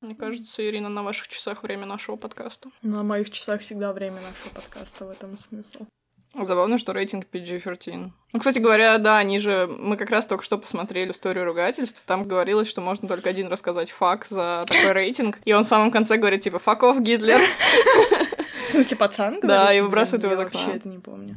[0.00, 2.70] Мне кажется, Ирина, на ваших часах время нашего подкаста.
[2.82, 5.84] На моих часах всегда время нашего подкаста, в этом смысл.
[6.32, 8.10] Забавно, что рейтинг PG-13.
[8.32, 9.66] Ну, кстати говоря, да, они же...
[9.66, 12.02] Мы как раз только что посмотрели историю ругательств.
[12.06, 15.38] Там говорилось, что можно только один рассказать фак за такой рейтинг.
[15.44, 17.38] И он в самом конце говорит, типа, фак оф, Гитлер.
[18.66, 19.40] В смысле, пацан?
[19.42, 20.60] Да, и выбрасывает его Я окна.
[20.60, 21.36] вообще это не помню.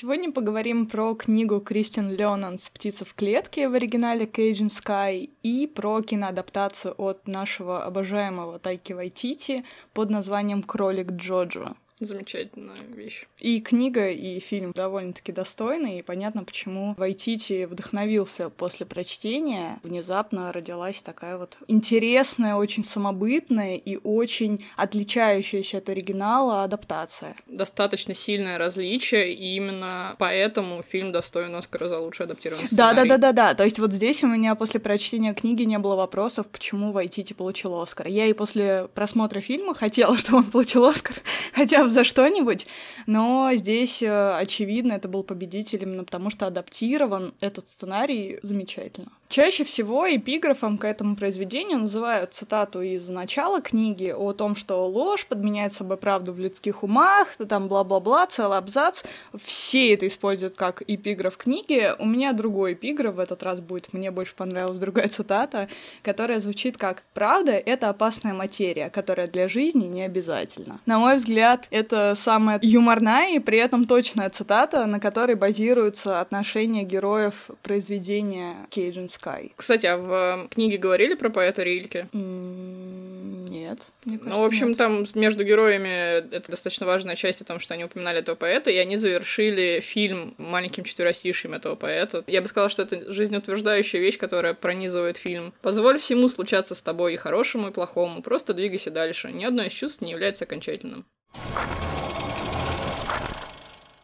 [0.00, 6.00] Сегодня поговорим про книгу Кристин Леонанс «Птица в клетке» в оригинале Cajun Sky и про
[6.00, 11.74] киноадаптацию от нашего обожаемого Тайки Вайтити под названием «Кролик Джоджо».
[12.00, 13.26] Замечательная вещь.
[13.38, 19.78] И книга, и фильм довольно-таки достойны, и понятно, почему Вайтити вдохновился после прочтения.
[19.82, 27.36] Внезапно родилась такая вот интересная, очень самобытная и очень отличающаяся от оригинала адаптация.
[27.46, 33.08] Достаточно сильное различие, и именно поэтому фильм достоин Оскара за лучший адаптированный Да, да, сценарий.
[33.10, 33.54] да, да, да.
[33.54, 37.78] То есть вот здесь у меня после прочтения книги не было вопросов, почему Вайтити получил
[37.78, 38.06] Оскар.
[38.06, 41.16] Я и после просмотра фильма хотела, чтобы он получил Оскар,
[41.52, 42.66] хотя за что-нибудь,
[43.06, 49.12] но здесь, э, очевидно, это был победитель именно потому, что адаптирован этот сценарий замечательно.
[49.30, 55.24] Чаще всего эпиграфом к этому произведению называют цитату из начала книги о том, что ложь
[55.24, 59.04] подменяет собой правду в людских умах, то там бла-бла-бла, целый абзац.
[59.40, 61.94] Все это используют как эпиграф книги.
[62.00, 63.92] У меня другой эпиграф в этот раз будет.
[63.92, 65.68] Мне больше понравилась другая цитата,
[66.02, 70.80] которая звучит как «Правда— это опасная материя, которая для жизни не обязательна».
[70.86, 76.82] На мой взгляд, это самая юморная и при этом точная цитата, на которой базируются отношения
[76.82, 79.52] героев произведения Cajun Sky.
[79.56, 82.08] Кстати, а в книге говорили про поэта Рильке?
[82.12, 84.78] Нет, мне кажется, Ну, в общем, нет.
[84.78, 85.88] там между героями
[86.34, 90.34] это достаточно важная часть о том, что они упоминали этого поэта, и они завершили фильм
[90.38, 92.24] маленьким четверостишием этого поэта.
[92.26, 95.52] Я бы сказала, что это жизнеутверждающая вещь, которая пронизывает фильм.
[95.62, 98.22] Позволь всему случаться с тобой и хорошему, и плохому.
[98.22, 99.30] Просто двигайся дальше.
[99.32, 101.04] Ни одно из чувств не является окончательным.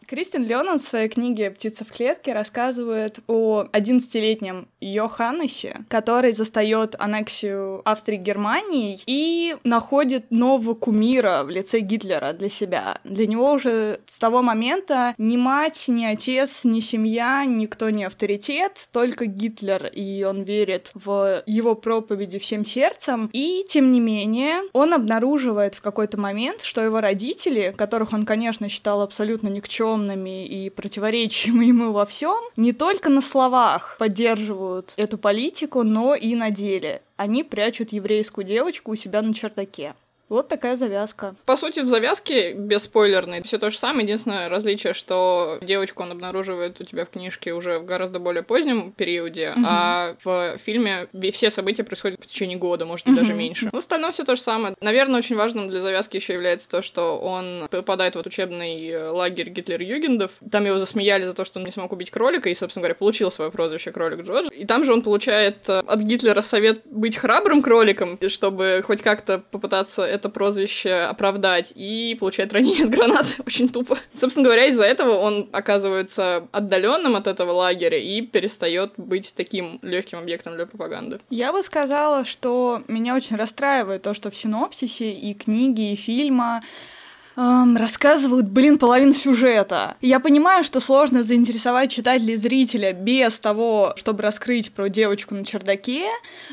[0.07, 7.83] Кристин Леонан в своей книге «Птица в клетке» рассказывает о 11-летнем Йоханнесе, который застает аннексию
[7.85, 13.01] Австрии Германии и находит нового кумира в лице Гитлера для себя.
[13.03, 18.89] Для него уже с того момента ни мать, ни отец, ни семья, никто не авторитет,
[18.93, 23.29] только Гитлер, и он верит в его проповеди всем сердцем.
[23.33, 28.69] И, тем не менее, он обнаруживает в какой-то момент, что его родители, которых он, конечно,
[28.69, 29.49] считал абсолютно
[29.97, 36.35] никчемными и противоречащими ему во всем, не только на словах поддерживают эту политику, но и
[36.35, 37.03] на деле.
[37.17, 39.95] Они прячут еврейскую девочку у себя на чердаке.
[40.29, 41.35] Вот такая завязка.
[41.45, 44.05] По сути, в завязке, без спойлерной, все то же самое.
[44.05, 48.91] Единственное различие, что девочку он обнаруживает у тебя в книжке уже в гораздо более позднем
[48.93, 49.65] периоде, Мгм.
[49.69, 53.71] а в фильме все события происходят в течение года, может быть, даже меньше.
[53.73, 54.75] В остальном все то же самое.
[54.81, 59.09] Наверное, очень важным для завязки еще является то, что он попадает в вот учебный э,
[59.11, 60.31] лагерь Гитлер-Югендов.
[60.51, 63.31] Там его засмеяли за то, что он не смог убить кролика, и, собственно говоря, получил
[63.31, 64.49] свое прозвище Кролик Джордж.
[64.53, 69.39] И там же он получает э, от Гитлера совет быть храбрым кроликом, чтобы хоть как-то
[69.51, 73.43] попытаться это прозвище оправдать, и получает ранение от гранаты.
[73.47, 73.99] Очень тупо.
[74.15, 80.19] Собственно говоря, из-за этого он оказывается отдаленным от этого лагеря и перестает быть таким легким
[80.19, 81.21] объектом для пропаганды.
[81.31, 86.63] Я бы сказала, что меня очень расстраивает то, что в синопсисе и книги, и фильма
[87.37, 89.97] эм, рассказывают, блин, половину сюжета.
[90.01, 95.45] Я понимаю, что сложно заинтересовать читателя и зрителя без того, чтобы раскрыть про девочку на
[95.45, 96.05] чердаке,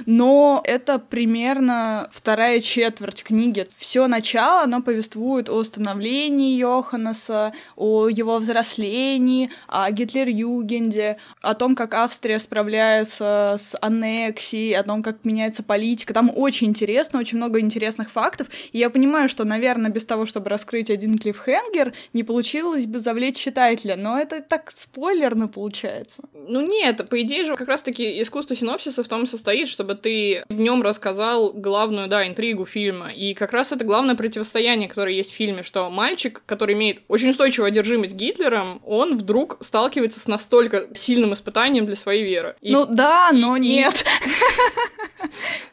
[0.05, 3.67] но это примерно вторая четверть книги.
[3.77, 11.93] Все начало, оно повествует о становлении Йоханнеса, о его взрослении, о Гитлер-Югенде, о том, как
[11.93, 16.13] Австрия справляется с аннексией, о том, как меняется политика.
[16.13, 18.47] Там очень интересно, очень много интересных фактов.
[18.71, 22.99] И я понимаю, что, наверное, без того, чтобы раскрыть раскрыть один клиффхенгер, не получилось бы
[22.99, 26.23] завлечь читателя, но это так спойлерно получается.
[26.33, 30.59] Ну нет, по идее же как раз-таки искусство синопсиса в том состоит, чтобы ты в
[30.59, 33.11] нем рассказал главную, да, интригу фильма.
[33.11, 37.29] И как раз это главное противостояние, которое есть в фильме, что мальчик, который имеет очень
[37.29, 42.55] устойчивую одержимость Гитлером, он вдруг сталкивается с настолько сильным испытанием для своей веры.
[42.61, 44.03] И, ну да, но и, нет.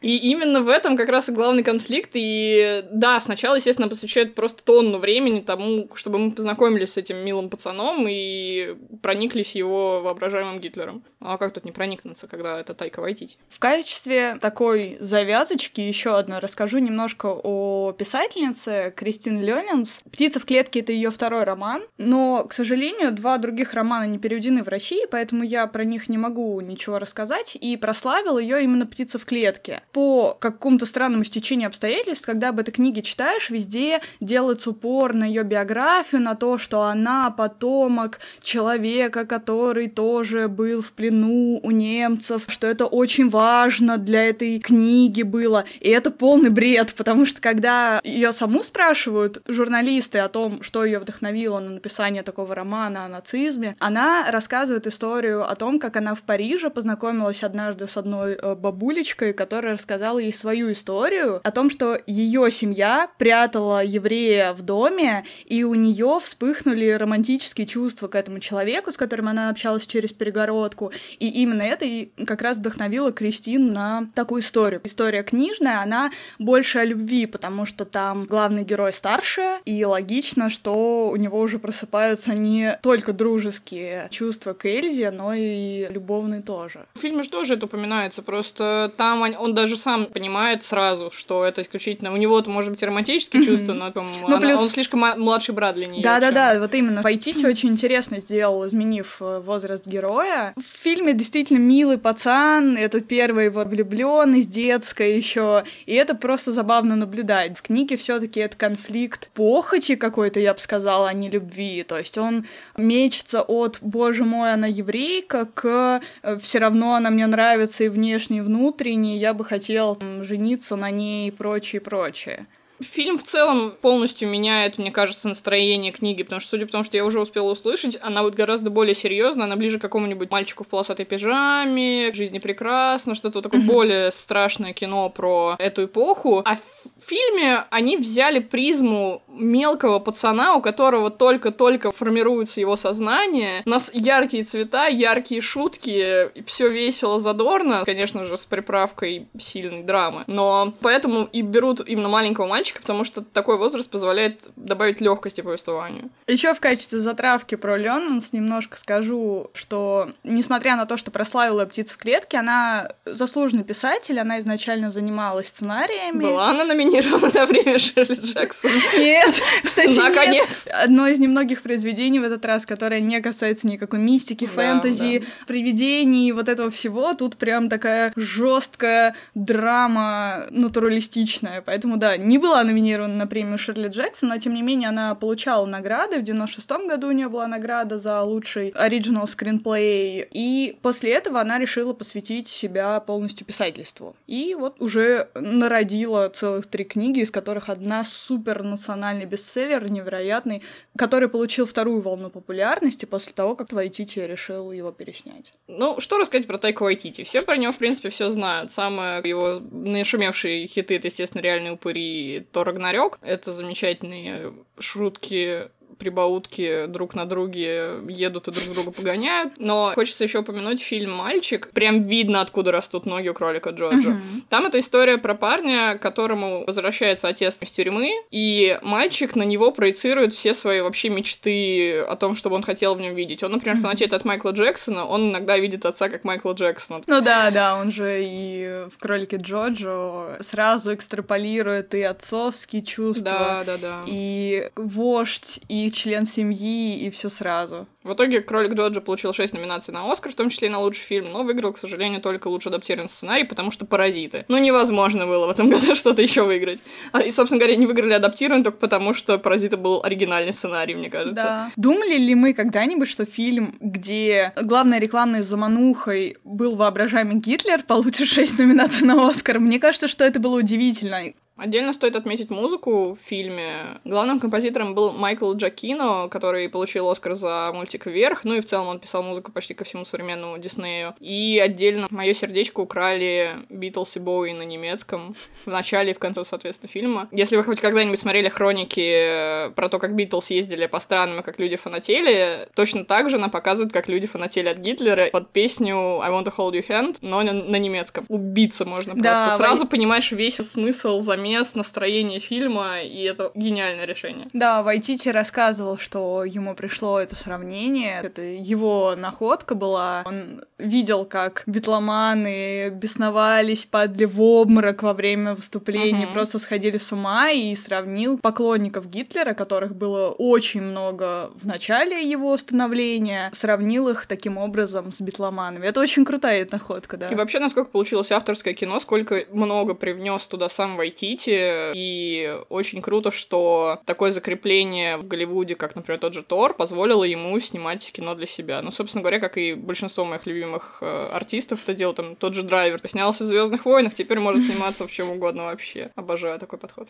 [0.00, 2.10] И именно в этом как раз и главный конфликт.
[2.14, 7.48] И да, сначала, естественно, посвящают просто тонну времени тому, чтобы мы познакомились с этим милым
[7.48, 11.02] пацаном и прониклись его воображаемым Гитлером.
[11.20, 13.36] А как тут не проникнуться, когда это Тайка Вайтити?
[13.48, 20.02] В качестве такой завязочки еще одно расскажу немножко о писательнице Кристин Ленинс.
[20.10, 24.62] «Птица в клетке»— это ее второй роман, но, к сожалению, два других романа не переведены
[24.62, 29.18] в России, поэтому я про них не могу ничего рассказать, и прославил ее именно «Птица
[29.18, 29.82] в клетке».
[29.92, 35.42] По какому-то странному стечению обстоятельств, когда об этой книге читаешь, везде делается упор на ее
[35.42, 42.66] биографию, на то, что она потомок человека, который тоже был в плену у немцев, что
[42.66, 45.64] это очень важно для этой книги было.
[45.80, 50.98] И это полный бред, потому что когда ее саму спрашивают журналисты о том, что ее
[50.98, 56.22] вдохновило на написание такого романа о нацизме, она рассказывает историю о том, как она в
[56.22, 61.98] Париже познакомилась однажды с одной э, бабулечкой, которая рассказала ей свою историю о том, что
[62.06, 68.92] ее семья прятала еврея в доме, и у нее вспыхнули романтические чувства к этому человеку,
[68.92, 70.92] с которым она общалась через перегородку.
[71.18, 74.80] И именно это и как раз вдохновило Кристин на такую историю.
[74.84, 81.10] История книжная, она больше о любви, потому что там главный герой старше, и логично, что
[81.10, 86.86] у него уже просыпаются не только дружеские чувства к Эльзе, но и любовные тоже.
[86.94, 91.44] В фильме же тоже это упоминается, просто там он, он даже сам понимает сразу, что
[91.44, 92.12] это исключительно...
[92.12, 94.60] У него, может быть, романтические чувства, но там, ну, она, плюс...
[94.60, 96.02] он слишком младший брат для нее.
[96.02, 97.02] Да-да-да, вот именно.
[97.02, 100.54] Вайтити очень интересно сделал, изменив э, возраст героя.
[100.56, 106.96] В фильме действительно милый пацан, это первый его влюбленность детская еще, и это просто забавно
[106.96, 107.58] наблюдать.
[107.58, 111.82] В книге все таки это конфликт похоти какой-то, я бы сказала, а не любви.
[111.82, 117.26] То есть он мечется от «Боже мой, она еврейка» к э, «Все равно она мне
[117.26, 122.46] нравится и внешне, и внутренне, я бы хотел там, жениться на ней» и прочее, прочее.
[122.80, 126.96] Фильм в целом полностью меняет, мне кажется, настроение книги, потому что, судя по тому, что
[126.96, 130.68] я уже успела услышать, она будет гораздо более серьезная, она ближе к какому-нибудь мальчику в
[130.68, 136.42] полосатой пижаме, жизни прекрасно, что-то такое более страшное кино про эту эпоху.
[136.44, 143.62] А в фильме они взяли призму мелкого пацана, у которого только-только формируется его сознание.
[143.66, 150.24] У нас яркие цвета, яркие шутки, все весело, задорно, конечно же, с приправкой сильной драмы.
[150.26, 156.10] Но поэтому и берут именно маленького мальчика, потому что такой возраст позволяет добавить легкости повествованию.
[156.26, 161.94] Еще в качестве затравки про Леннонс немножко скажу, что несмотря на то, что прославила птицу
[161.94, 166.24] в клетке, она заслуженный писатель, она изначально занималась сценариями.
[166.24, 168.70] Была она номинирована на время Шерли Джексон?
[168.96, 170.66] Нет, кстати, Наконец.
[170.66, 170.74] Нет.
[170.74, 175.26] Одно из немногих произведений в этот раз, которое не касается никакой мистики, да, фэнтези, да.
[175.46, 177.12] привидений, вот этого всего.
[177.14, 181.62] Тут прям такая жесткая драма натуралистичная.
[181.62, 185.66] Поэтому, да, не была номинирована на премию Шерли Джексон, но, тем не менее, она получала
[185.66, 186.20] награды.
[186.20, 190.26] В 96-м году у нее была награда за лучший оригинал скринплей.
[190.30, 194.16] И после этого она решила посвятить себя полностью писательству.
[194.26, 200.62] И вот уже народила целых три книги, из которых одна супер национальный бестселлер, невероятный,
[200.96, 205.52] который получил вторую волну популярности после того, как Вайтити решил его переснять.
[205.68, 207.24] Ну, что рассказать про Тайку Вайтити?
[207.24, 208.72] Все про него, в принципе, все знают.
[208.72, 213.18] Самые его нашумевшие хиты— это, естественно, «Реальные упыри» «Тор Рагнарёк».
[213.22, 215.68] Это замечательные шутки
[216.00, 219.54] прибаутки друг на друге едут и друг друга погоняют.
[219.58, 221.70] Но хочется еще упомянуть фильм «Мальчик».
[221.72, 224.10] Прям видно, откуда растут ноги у кролика Джорджа.
[224.10, 224.42] Mm-hmm.
[224.48, 230.32] Там это история про парня, которому возвращается отец из тюрьмы, и мальчик на него проецирует
[230.32, 233.42] все свои вообще мечты о том, что бы он хотел в нем видеть.
[233.42, 237.02] Он, например, фанатеет от Майкла Джексона, он иногда видит отца как Майкла Джексона.
[237.06, 243.64] Ну да, да, он же и в «Кролике Джорджо» сразу экстраполирует и отцовские чувства, да,
[243.64, 244.02] да, да.
[244.06, 247.86] и вождь, и член семьи, и все сразу.
[248.02, 251.02] В итоге «Кролик Джорджа» получил 6 номинаций на Оскар, в том числе и на лучший
[251.02, 254.46] фильм, но выиграл, к сожалению, только лучший адаптированный сценарий, потому что «Паразиты».
[254.48, 256.80] Ну, невозможно было в этом году что-то еще выиграть.
[257.12, 261.10] А, и, собственно говоря, не выиграли адаптированный только потому, что «Паразиты» был оригинальный сценарий, мне
[261.10, 261.34] кажется.
[261.34, 261.70] Да.
[261.76, 268.58] Думали ли мы когда-нибудь, что фильм, где главной рекламной заманухой был воображаемый Гитлер, получит 6
[268.58, 269.58] номинаций на Оскар?
[269.58, 271.34] Мне кажется, что это было удивительно.
[271.60, 274.00] Отдельно стоит отметить музыку в фильме.
[274.04, 278.88] Главным композитором был Майкл Джакино, который получил Оскар за мультик «Вверх», ну и в целом
[278.88, 281.14] он писал музыку почти ко всему современному Диснею.
[281.20, 286.44] И отдельно мое сердечко украли Битлз и Боуи на немецком в начале и в конце,
[286.44, 287.28] соответственно, фильма.
[287.30, 291.58] Если вы хоть когда-нибудь смотрели хроники про то, как Битлз ездили по странам и как
[291.58, 296.30] люди фанатели, точно так же она показывает, как люди фанатели от Гитлера под песню I
[296.30, 298.24] Want to Hold Your Hand, но на, на немецком.
[298.28, 299.58] Убиться можно да, просто.
[299.58, 299.88] Сразу вы...
[299.88, 304.48] понимаешь весь смысл, замес, настроение фильма, и это гениальное решение.
[304.52, 310.22] Да, Вайтити рассказывал, что ему пришло это сравнение, это его находка была.
[310.26, 316.32] Он видел, как битломаны бесновались, падали в обморок во время выступления, uh-huh.
[316.32, 322.56] просто сходили с ума, и сравнил поклонников Гитлера, которых было очень много в начале его
[322.56, 325.86] становления, сравнил их таким образом с битломанами.
[325.86, 327.28] Это очень крутая находка, да.
[327.30, 333.30] И вообще, насколько получилось авторское кино, сколько много привнес туда сам Вайтити, и очень круто,
[333.30, 338.46] что такое закрепление в Голливуде, как, например, тот же Тор, позволило ему снимать кино для
[338.46, 338.82] себя.
[338.82, 342.62] Ну, собственно говоря, как и большинство моих любимых э, артистов это делал, там, тот же
[342.62, 346.10] Драйвер снялся в Звездных войнах, теперь может сниматься в чем угодно вообще.
[346.14, 347.08] Обожаю такой подход.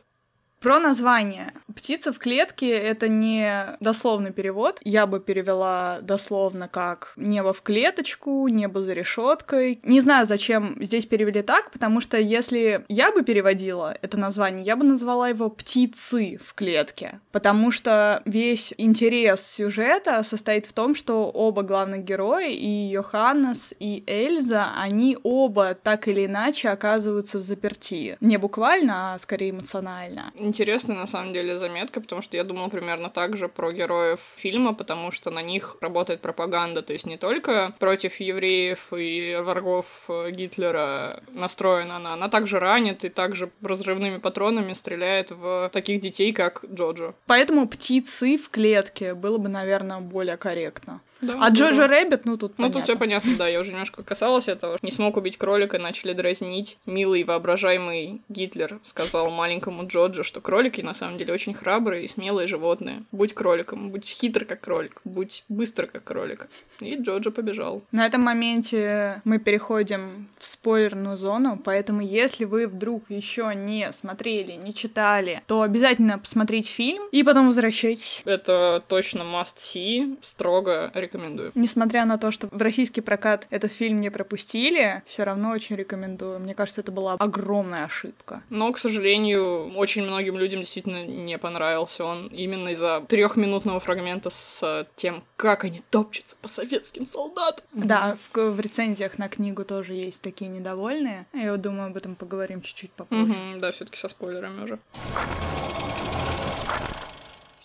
[0.61, 1.55] Про название.
[1.75, 4.79] Птица в клетке— это не дословный перевод.
[4.85, 9.81] Я бы перевела дословно как «небо в клеточку», «небо за решеткой».
[9.83, 14.77] Не знаю, зачем здесь перевели так, потому что если я бы переводила это название, я
[14.77, 21.31] бы назвала его «птицы в клетке», потому что весь интерес сюжета состоит в том, что
[21.31, 28.19] оба главных героя, и Йоханнес, и Эльза, они оба так или иначе оказываются в заперти.
[28.21, 33.09] Не буквально, а скорее эмоционально интересная, на самом деле, заметка, потому что я думала примерно
[33.09, 37.73] так же про героев фильма, потому что на них работает пропаганда, то есть не только
[37.79, 39.87] против евреев и врагов
[40.31, 46.65] Гитлера настроена она, она также ранит и также разрывными патронами стреляет в таких детей, как
[46.65, 47.15] Джоджо.
[47.27, 51.01] Поэтому птицы в клетке было бы, наверное, более корректно.
[51.21, 52.75] Да, а Jojo Rabbit, ну тут Ну понятно.
[52.75, 54.79] тут все понятно, да, я уже немножко касалась этого.
[54.83, 56.79] Не смог убить кролика, начали дразнить.
[56.87, 62.47] Милый воображаемый Гитлер сказал маленькому Джоджо, что кролики на самом деле очень храбрые и смелые
[62.49, 63.05] животные.
[63.13, 66.49] Будь кроликом, будь хитр как кролик, будь быстр как кролик.
[66.81, 67.83] И Джоджо побежал.
[67.93, 74.53] На этом моменте мы переходим в спойлерную зону, поэтому если вы вдруг еще не смотрели,
[74.53, 78.23] не читали, то обязательно посмотрите фильм и потом возвращайтесь.
[78.25, 81.10] Это точно must see, строго рекомендую.
[81.55, 86.41] Несмотря на то, что в российский прокат этот фильм не пропустили, все равно очень рекомендую.
[86.41, 88.43] Мне кажется, это была огромная ошибка.
[88.51, 94.87] Но, к сожалению, очень многим людям действительно не понравился он именно из-за трехминутного фрагмента с
[94.97, 97.65] тем, как они топчутся по советским солдатам.
[97.73, 101.27] Да, в, в рецензиях на книгу тоже есть такие недовольные.
[101.33, 103.33] Я думаю, об этом поговорим чуть-чуть попозже.
[103.33, 104.79] Угу, да, все-таки со спойлерами уже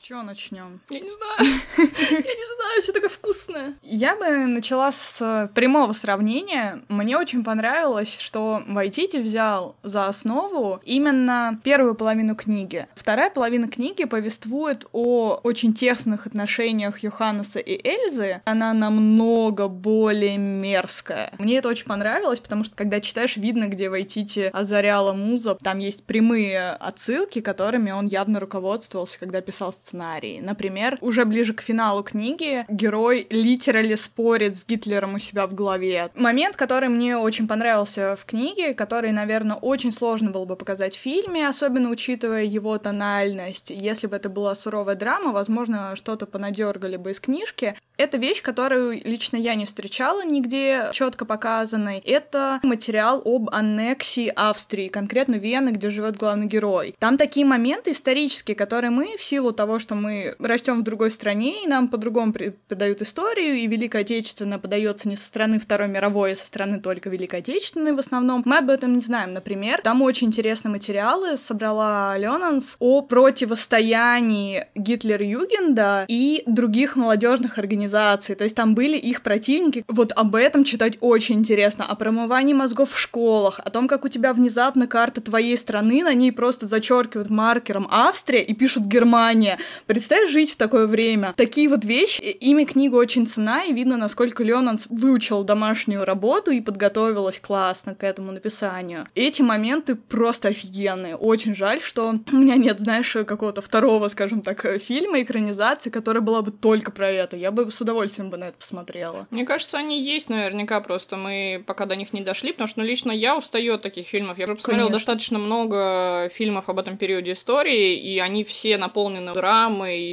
[0.08, 0.82] чего начнем?
[0.92, 1.62] Я не знаю.
[1.80, 3.74] Я не знаю, все такое вкусное.
[3.82, 6.84] Я бы начала с прямого сравнения.
[6.90, 12.86] Мне очень понравилось, что Вайтити взял за основу именно первую половину книги.
[12.94, 18.44] Вторая половина книги повествует о очень тесных отношениях Йоханнеса и Эльзы.
[18.46, 21.34] Она намного более мерзкая.
[21.40, 25.58] Мне это очень понравилось, потому что когда читаешь, видно, где Вайтити озаряла муза.
[25.64, 30.42] Там есть прямые отсылки, которыми он явно руководствовался, когда писал сценарий сценарии.
[30.42, 36.10] Например, уже ближе к финалу книги герой литерали спорит с Гитлером у себя в голове.
[36.16, 41.00] Момент, который мне очень понравился в книге, который, наверное, очень сложно было бы показать в
[41.00, 43.70] фильме, особенно учитывая его тональность.
[43.70, 47.76] Если бы это была суровая драма, возможно, что-то понадергали бы из книжки.
[47.98, 52.00] Это вещь, которую лично я не встречала нигде четко показанной.
[52.00, 56.96] Это материал об аннексии Австрии, конкретно Вены, где живет главный герой.
[57.00, 61.64] Там такие моменты исторические, которые мы в силу того, что мы растем в другой стране,
[61.64, 66.36] и нам по-другому преподают историю, и Великая Отечественная подается не со стороны Второй мировой, а
[66.36, 68.42] со стороны только Великой Отечественной в основном.
[68.46, 69.34] Мы об этом не знаем.
[69.34, 78.34] Например, там очень интересные материалы собрала Ленанс о противостоянии Гитлер-Югенда и других молодежных организаций.
[78.34, 79.86] То есть там были их противники.
[79.88, 81.86] Вот об этом читать очень интересно.
[81.86, 86.16] О промывании мозгов в школах, о том, как у тебя внезапно карта твоей страны, на
[86.16, 91.34] ней просто зачеркивают маркером Австрия и пишут Германия Представь жить в такое время.
[91.38, 92.22] Такие вот вещи.
[92.22, 98.04] Ими книга очень цена, и видно, насколько Ленанс выучил домашнюю работу и подготовилась классно к
[98.04, 99.08] этому написанию.
[99.16, 101.16] Эти моменты просто офигенные.
[101.16, 106.42] Очень жаль, что у меня нет, знаешь, какого-то второго, скажем так, фильма, экранизации, которая была
[106.42, 107.38] бы только про это.
[107.38, 109.28] Я бы с удовольствием бы на это посмотрела.
[109.32, 112.86] Мне кажется, они есть наверняка, просто мы пока до них не дошли, потому что, ну,
[112.86, 114.38] лично я устаю от таких фильмов.
[114.38, 115.00] Я уже посмотрела Конечно.
[115.00, 119.65] достаточно много фильмов об этом периоде истории, и они все наполнены драмой,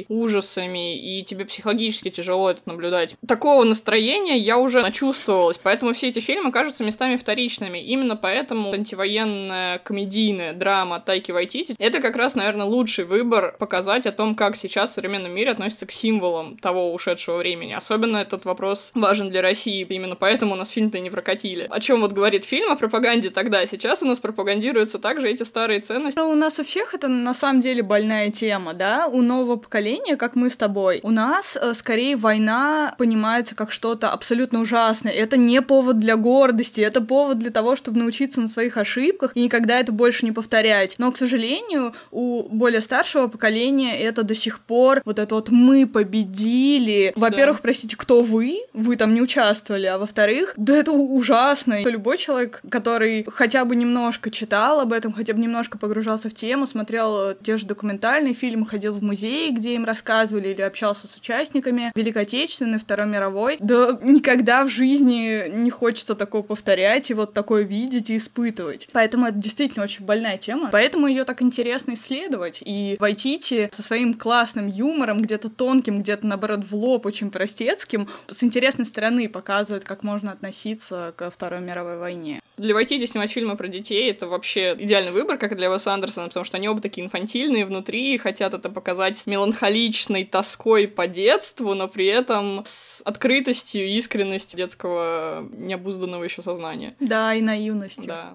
[0.09, 3.15] ужасами, и тебе психологически тяжело это наблюдать.
[3.27, 7.79] Такого настроения я уже начувствовалась, поэтому все эти фильмы кажутся местами вторичными.
[7.79, 14.11] Именно поэтому антивоенная комедийная драма Тайки Вайтити— это как раз, наверное, лучший выбор показать о
[14.11, 17.73] том, как сейчас в современном мире относятся к символам того ушедшего времени.
[17.73, 21.67] Особенно этот вопрос важен для России, именно поэтому у нас фильм-то не прокатили.
[21.69, 25.81] О чем вот говорит фильм о пропаганде тогда, сейчас у нас пропагандируются также эти старые
[25.81, 26.17] ценности.
[26.17, 29.07] Но у нас у всех это на самом деле больная тема, да?
[29.07, 34.09] У нового поколения, как мы с тобой, у нас э, скорее война понимается как что-то
[34.09, 35.11] абсолютно ужасное.
[35.11, 39.41] Это не повод для гордости, это повод для того, чтобы научиться на своих ошибках и
[39.41, 40.95] никогда это больше не повторять.
[40.97, 45.87] Но, к сожалению, у более старшего поколения это до сих пор вот это вот мы
[45.87, 47.13] победили.
[47.15, 48.59] Во-первых, простите, кто вы?
[48.73, 51.83] Вы там не участвовали, а во-вторых, да это ужасно.
[51.83, 56.67] Любой человек, который хотя бы немножко читал об этом, хотя бы немножко погружался в тему,
[56.67, 61.91] смотрел те же документальные фильмы, ходил в музей, где им рассказывали или общался с участниками
[61.95, 67.63] Великой Отечественной, Второй мировой, да никогда в жизни не хочется такого повторять и вот такое
[67.63, 68.87] видеть и испытывать.
[68.93, 70.69] Поэтому это действительно очень больная тема.
[70.71, 72.61] Поэтому ее так интересно исследовать.
[72.65, 78.43] И Вайтити со своим классным юмором, где-то тонким, где-то, наоборот, в лоб, очень простецким, с
[78.43, 82.41] интересной стороны показывает, как можно относиться ко Второй мировой войне.
[82.57, 86.27] Для Вайтити снимать фильмы про детей— это вообще идеальный выбор, как и для Уэса Андерсона,
[86.27, 91.73] потому что они оба такие инфантильные внутри и хотят это показать меланхоличной тоской по детству,
[91.73, 96.95] но при этом с открытостью и искренностью детского необузданного еще сознания.
[96.99, 98.05] Да, и наивностью.
[98.05, 98.33] Да.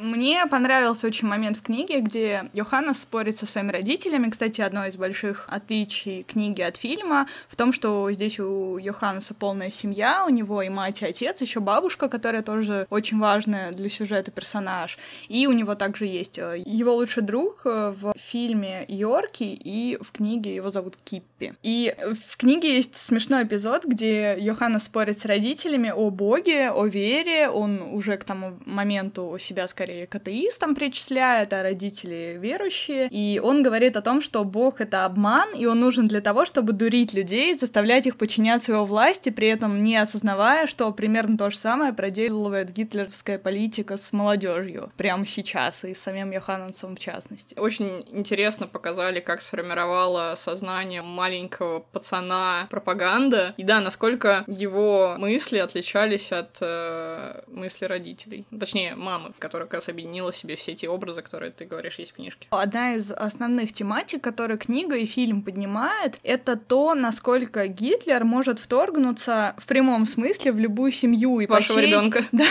[0.00, 4.30] Мне понравился очень момент в книге, где Йоханна спорит со своими родителями.
[4.30, 9.70] Кстати, одно из больших отличий книги от фильма в том, что здесь у Йоханнеса полная
[9.70, 14.30] семья, у него и мать, и отец, еще бабушка, которая тоже очень важная для сюжета
[14.30, 14.98] персонаж.
[15.28, 20.12] И у него также есть э, его лучший друг э, в фильме Йорки, и в
[20.12, 21.54] книге его зовут Киппи.
[21.62, 21.94] И
[22.28, 27.48] в книге есть смешной эпизод, где Йоханна спорит с родителями о Боге, о вере.
[27.48, 33.06] Он уже к тому моменту себя скорее скорее к атеистам причисляет, а родители верующие.
[33.12, 36.72] И он говорит о том, что Бог— это обман, и он нужен для того, чтобы
[36.72, 41.56] дурить людей, заставлять их подчиняться его власти, при этом не осознавая, что примерно то же
[41.56, 47.56] самое проделывает гитлеровская политика с молодежью прямо сейчас, и с самим Йоханнесом в частности.
[47.56, 56.32] Очень интересно показали, как сформировала сознание маленького пацана пропаганда, и да, насколько его мысли отличались
[56.32, 58.46] от э, мысли родителей.
[58.58, 62.48] Точнее, мамы, которая раз объединила себе все эти образы, которые ты говоришь есть в книжке.
[62.50, 69.54] Одна из основных тематик, которые книга и фильм поднимает, это то, насколько Гитлер может вторгнуться
[69.58, 71.90] в прямом смысле в любую семью и Вашего посеять...
[71.90, 72.24] ребенка.
[72.32, 72.44] Да.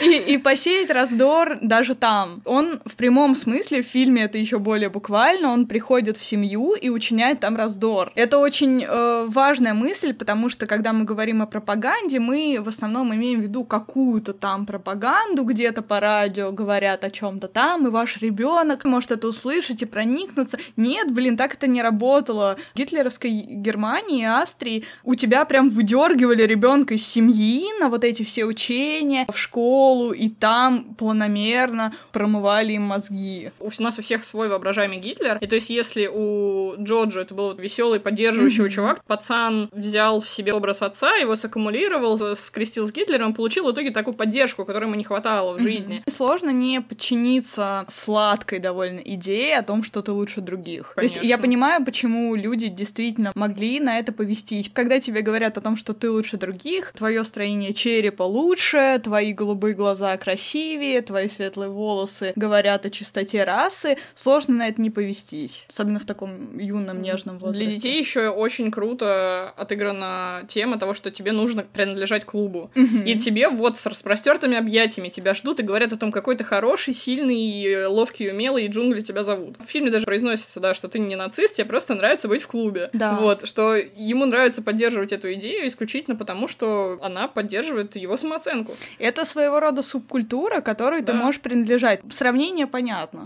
[0.00, 2.42] И, и посеять раздор даже там.
[2.44, 6.88] Он в прямом смысле, в фильме это еще более буквально, он приходит в семью и
[6.88, 8.12] учиняет там раздор.
[8.14, 13.14] Это очень э, важная мысль, потому что когда мы говорим о пропаганде, мы в основном
[13.14, 18.18] имеем в виду какую-то там пропаганду, где-то по радио говорят о чем-то там, и ваш
[18.18, 20.58] ребенок может это услышать и проникнуться.
[20.76, 22.56] Нет, блин, так это не работало.
[22.74, 28.44] В гитлеровской Германии Австрии у тебя прям выдергивали ребенка из семьи на вот эти все
[28.44, 33.50] учения в школу, школу, и там планомерно промывали им мозги.
[33.60, 35.38] У нас у всех свой воображаемый Гитлер.
[35.40, 38.70] И то есть, если у Джоджо это был веселый, поддерживающий mm-hmm.
[38.70, 43.90] чувак, пацан взял в себе образ отца, его саккумулировал, скрестил с Гитлером, получил в итоге
[43.90, 46.02] такую поддержку, которой ему не хватало в жизни.
[46.06, 46.12] Mm-hmm.
[46.12, 50.92] Сложно не подчиниться сладкой довольно идее о том, что ты лучше других.
[50.94, 51.14] Конечно.
[51.16, 54.70] То есть я понимаю, почему люди действительно могли на это повестись.
[54.72, 59.74] Когда тебе говорят о том, что ты лучше других, твое строение черепа лучше, твои голубые
[59.76, 66.00] глаза красивее, твои светлые волосы говорят о чистоте расы, сложно на это не повестись, особенно
[66.00, 67.64] в таком юном, нежном возрасте.
[67.64, 72.70] Для детей еще очень круто отыграна тема того, что тебе нужно принадлежать клубу.
[72.74, 76.94] И тебе вот с распростертыми объятиями тебя ждут и говорят о том, какой ты хороший,
[76.94, 79.56] сильный, ловкий, умелый, и джунгли тебя зовут.
[79.58, 82.90] В фильме даже произносится, да, что ты не нацист, тебе просто нравится быть в клубе.
[82.92, 83.18] Да.
[83.20, 88.74] Вот, что ему нравится поддерживать эту идею исключительно потому, что она поддерживает его самооценку.
[88.98, 91.12] Это своего рода субкультура, которой да.
[91.12, 92.00] ты можешь принадлежать.
[92.10, 93.24] Сравнение понятно.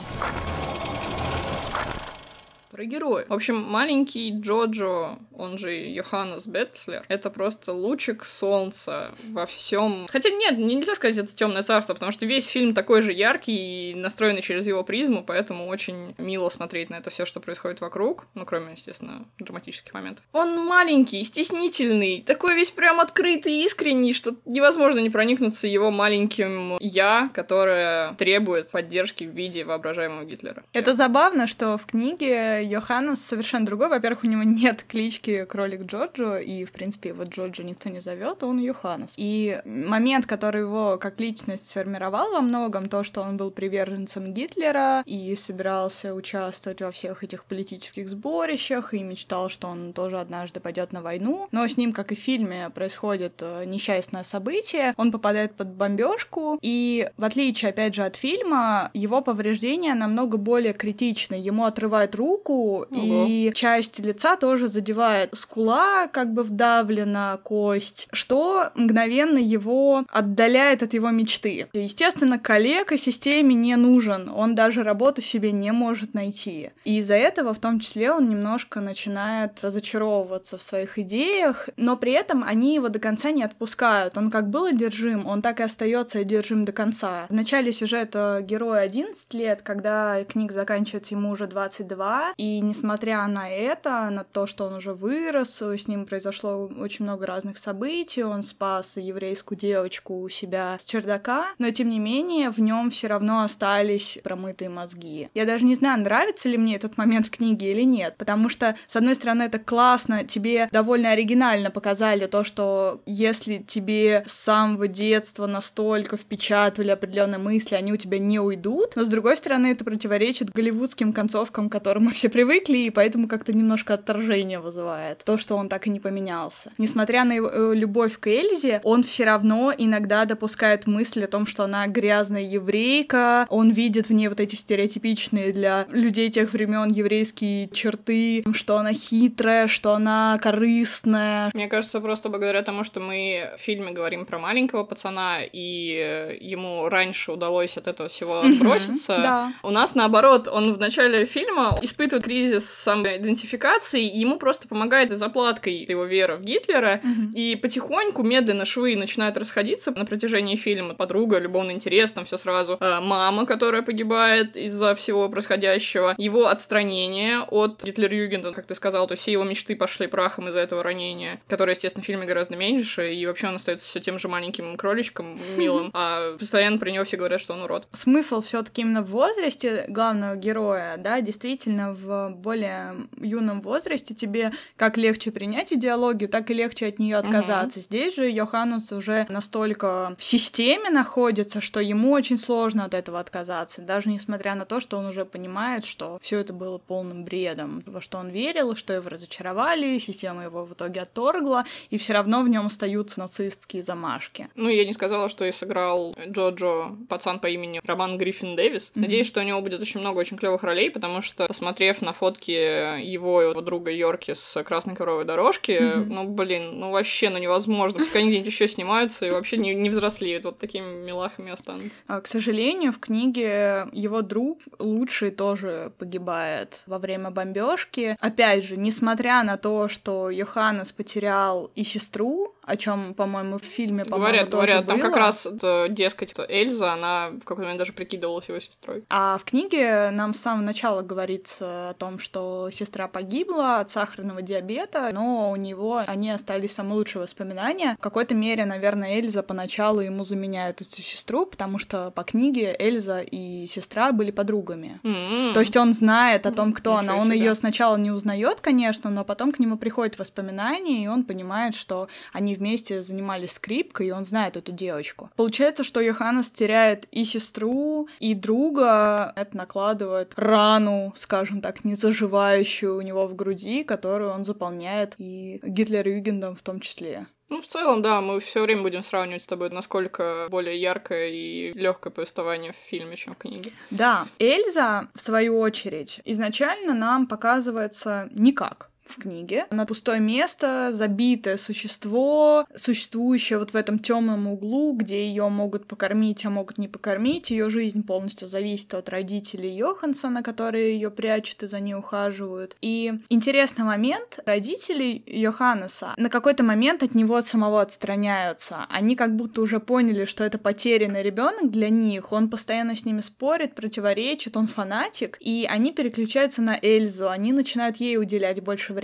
[2.71, 3.25] Про героя.
[3.29, 10.07] В общем, маленький Джоджо, он же Йоханнес Бетцлер, это просто лучик солнца во всем.
[10.09, 13.95] Хотя нет, нельзя сказать, это темное царство, потому что весь фильм такой же яркий и
[13.97, 18.27] настроенный через его призму, поэтому очень мило смотреть на это все, что происходит вокруг.
[18.35, 20.25] Ну, кроме, естественно, драматических моментов.
[20.33, 26.77] Он маленький, стеснительный, такой весь прям открытый и искренний, что невозможно не проникнуться его маленьким
[26.79, 30.63] я, которое требует поддержки в виде воображаемого Гитлера.
[30.73, 33.89] Это забавно, что в книге Йоханнес совершенно другой.
[33.89, 38.43] Во-первых, у него нет клички кролик Джорджо, и, в принципе, его Джорджо никто не зовет,
[38.43, 39.15] он Йоханнес.
[39.17, 45.03] И момент, который его как личность сформировал во многом, то, что он был приверженцем Гитлера
[45.07, 50.93] и собирался участвовать во всех этих политических сборищах, и мечтал, что он тоже однажды пойдет
[50.93, 51.49] на войну.
[51.53, 54.95] Но с ним, как и в фильме, происходит э, несчастное событие.
[54.97, 60.73] Он попадает под бомбежку, и в отличие, опять же, от фильма, его повреждения намного более
[60.73, 61.35] критичны.
[61.35, 62.87] Ему отрывают руку, Ого.
[62.93, 65.31] и часть лица тоже задевает.
[65.35, 71.69] Скула как бы вдавлена, кость, что мгновенно его отдаляет от его мечты.
[71.73, 76.71] Естественно, коллега системе не нужен, он даже работу себе не может найти.
[76.85, 82.13] И из-за этого, в том числе, он немножко начинает разочаровываться в своих идеях, но при
[82.13, 84.17] этом они его до конца не отпускают.
[84.17, 87.27] Он как был одержим, он так и остается одержим до конца.
[87.29, 93.51] В начале сюжета герой 11 лет, когда книга заканчивается, ему уже 22, и несмотря на
[93.51, 98.43] это, на то, что он уже вырос, с ним произошло очень много разных событий, он
[98.43, 103.43] спас еврейскую девочку у себя с чердака, но тем не менее в нем все равно
[103.43, 105.29] остались промытые мозги.
[105.35, 108.75] Я даже не знаю, нравится ли мне этот момент в книге или нет, потому что,
[108.87, 114.89] с одной стороны, это классно, тебе довольно оригинально показали то, что если тебе с самого
[114.89, 119.85] детства настолько впечатывали определенные мысли, они у тебя не уйдут, но с другой стороны, это
[119.85, 125.39] противоречит голливудским концовкам, к которым мы все привыкли, и поэтому как-то немножко отторжение вызывает то,
[125.39, 126.73] что он так и не поменялся.
[126.79, 131.47] Несмотря на его э, любовь к Эльзе, он все равно иногда допускает мысль о том,
[131.47, 136.91] что она грязная еврейка, он видит в ней вот эти стереотипичные для людей тех времен
[136.91, 141.51] еврейские черты, что она хитрая, что она корыстная.
[141.55, 146.89] Мне кажется, просто благодаря тому, что мы в фильме говорим про маленького пацана, и ему
[146.89, 149.53] раньше удалось от этого всего отброситься, да.
[149.63, 155.15] у нас наоборот, он в начале фильма испытывает кризис самоидентификации, и ему просто помогает и
[155.15, 157.01] заплаткой его вера в Гитлера,
[157.35, 160.95] и потихоньку, медленно швы начинают расходиться на протяжении фильма.
[160.95, 162.77] Подруга, любовный интерес, там все сразу.
[162.81, 166.15] А, мама, которая погибает из-за всего происходящего.
[166.19, 170.61] Его отстранение от Гитлер-Югенда, как ты сказал, то есть все его мечты пошли прахом из-за
[170.61, 174.29] этого ранения, которое, естественно, в фильме гораздо меньше, и вообще он остается все тем же
[174.29, 177.89] маленьким кроличком милым, а постоянно про него все говорят, что он урод.
[177.93, 184.53] Смысл все таки именно в возрасте главного героя, да, действительно, в более юном возрасте тебе
[184.77, 187.79] как легче принять идеологию, так и легче от нее отказаться.
[187.79, 187.85] Угу.
[187.87, 193.83] Здесь же Йоханнес уже настолько в системе находится, что ему очень сложно от этого отказаться,
[193.83, 198.01] даже несмотря на то, что он уже понимает, что все это было полным бредом, во
[198.01, 202.49] что он верил, что его разочаровали, система его в итоге отторгла, и все равно в
[202.49, 204.49] нем остаются нацистские замашки.
[204.55, 208.89] Ну, я не сказала, что и сыграл Джоджо пацан по имени Роман Гриффин Дэвис.
[208.89, 209.01] Mm-hmm.
[209.01, 212.51] Надеюсь, что у него будет очень много очень клевых ролей, потому что, посмотрев на фотки
[212.51, 216.05] его и его друга Йорки с красной коровой дорожки, mm-hmm.
[216.05, 218.01] ну, блин, ну вообще, ну невозможно.
[218.01, 222.03] Пускай они где-нибудь еще снимаются и вообще не, не взрослеют, вот такими милахами останутся.
[222.07, 228.17] А, к сожалению, в книге его друг лучший тоже погибает во время бомбежки.
[228.21, 234.05] Опять же, несмотря на то, что Йоханнес потерял и сестру, о чем, по-моему, в фильме,
[234.05, 234.99] по-моему, Говорят, говорят, было.
[234.99, 239.05] там как раз, это, дескать, Эльза, она в какой-то момент даже прикидывалась его сестрой.
[239.11, 244.43] А в книге нам с самого начала говорится о том, что сестра погибла от сахарного
[244.43, 247.97] диабета, но у него они остались самые лучшие воспоминания.
[247.99, 253.21] В какой-то мере, наверное, Эльза поначалу ему заменяет эту сестру, потому что по книге Эльза
[253.21, 255.01] и сестра были подругами.
[255.03, 255.55] Mm-hmm.
[255.55, 257.21] То есть он знает о том, кто Ничего она.
[257.21, 257.39] Он себе.
[257.39, 262.09] ее сначала не узнает, конечно, но потом к нему приходят воспоминания, и он понимает, что
[262.33, 265.31] они вместе занимались скрипкой, и он знает эту девочку.
[265.37, 269.33] Получается, что Йоханнес теряет и сестру, и друга.
[269.35, 276.55] Это накладывает рану, скажем так, незаживающую у него в груди, которую он заполняет и Гитлер-Югендом
[276.55, 277.27] в том числе.
[277.51, 281.73] Ну, в целом, да, мы все время будем сравнивать с тобой, насколько более яркое и
[281.73, 283.73] легкое повествование в фильме, чем в книге.
[283.91, 289.67] Да, Эльза, в свою очередь, изначально нам показывается никак в книге.
[289.71, 296.45] На пустое место, забитое существо, существующее вот в этом темном углу, где ее могут покормить,
[296.47, 297.51] а могут не покормить.
[297.51, 302.77] Ее жизнь полностью зависит от родителей Йохансона, которые ее прячут и за ней ухаживают.
[302.81, 308.87] И интересный момент, родители Йоханнеса на какой-то момент от него от самого отстраняются.
[308.89, 312.33] Они как будто уже поняли, что это потерянный ребенок для них.
[312.33, 317.97] Он постоянно с ними спорит, противоречит, он фанатик, и они переключаются на Эльзу, они начинают
[317.97, 319.00] ей уделять больше времени.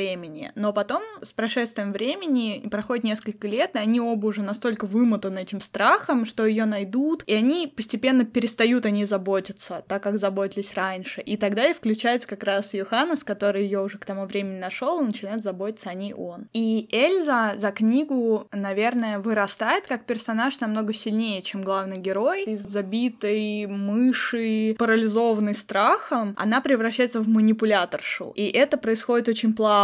[0.55, 5.61] Но потом, с прошествием времени, проходит несколько лет, и они оба уже настолько вымотаны этим
[5.61, 11.21] страхом, что ее найдут, и они постепенно перестают о ней заботиться, так как заботились раньше.
[11.23, 15.05] И тогда и включается как раз Йоханнес, который ее уже к тому времени нашел, и
[15.05, 16.49] начинает заботиться о ней он.
[16.53, 22.45] И Эльза за книгу, наверное, вырастает как персонаж намного сильнее, чем главный герой.
[22.45, 28.33] Из забитой мыши, парализованной страхом, она превращается в манипуляторшу.
[28.35, 29.76] И это происходит очень плавно.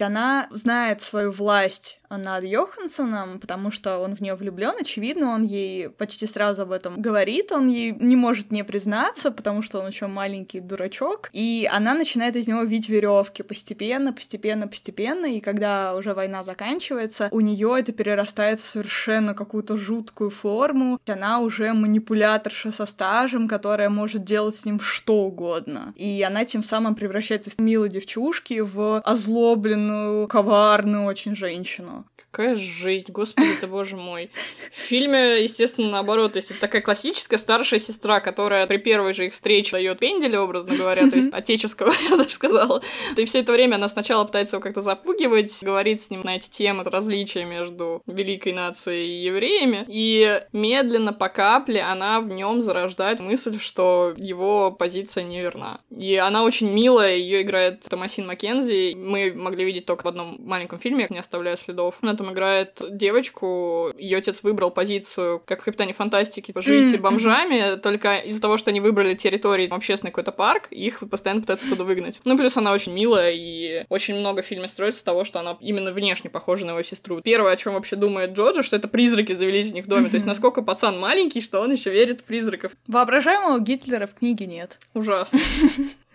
[0.00, 4.74] Она знает свою власть над Йоханссоном, потому что он в нее влюблен.
[4.80, 7.52] Очевидно, он ей почти сразу об этом говорит.
[7.52, 11.30] Он ей не может не признаться, потому что он еще маленький дурачок.
[11.32, 15.26] И она начинает из него видеть веревки постепенно, постепенно, постепенно.
[15.26, 21.00] И когда уже война заканчивается, у нее это перерастает в совершенно какую-то жуткую форму.
[21.06, 25.92] Она уже манипуляторша со стажем, которая может делать с ним что угодно.
[25.96, 31.99] И она тем самым превращается из милой девчушки в озлобленную, коварную очень женщину.
[32.30, 34.30] Какая жизнь, господи ты, боже мой.
[34.72, 39.26] В фильме, естественно, наоборот, то есть это такая классическая старшая сестра, которая при первой же
[39.26, 42.82] их встрече дает пенделя, образно говоря, то есть отеческого, я даже сказала.
[43.16, 46.48] И все это время она сначала пытается его как-то запугивать, говорит с ним на эти
[46.48, 53.18] темы различия между великой нацией и евреями, и медленно, по капле, она в нем зарождает
[53.18, 55.80] мысль, что его позиция неверна.
[55.90, 60.78] И она очень милая, ее играет Томасин Маккензи, мы могли видеть только в одном маленьком
[60.78, 61.89] фильме, не оставляя следов.
[62.02, 67.00] Она там играет девочку, ее отец выбрал позицию, как в Капитане Фантастики, пожить mm-hmm.
[67.00, 71.84] бомжами, только из-за того, что они выбрали территорию, общественный какой-то парк, их постоянно пытаются туда
[71.84, 72.20] выгнать.
[72.24, 75.56] Ну, плюс она очень милая, и очень много в фильме строится с того, что она
[75.60, 77.20] именно внешне похожа на его сестру.
[77.20, 80.06] Первое, о чем вообще думает Джоджо, что это призраки завелись у них в доме.
[80.06, 80.10] Mm-hmm.
[80.10, 82.72] То есть, насколько пацан маленький, что он еще верит в призраков.
[82.86, 84.78] Воображаемого Гитлера в книге нет.
[84.94, 85.38] Ужасно.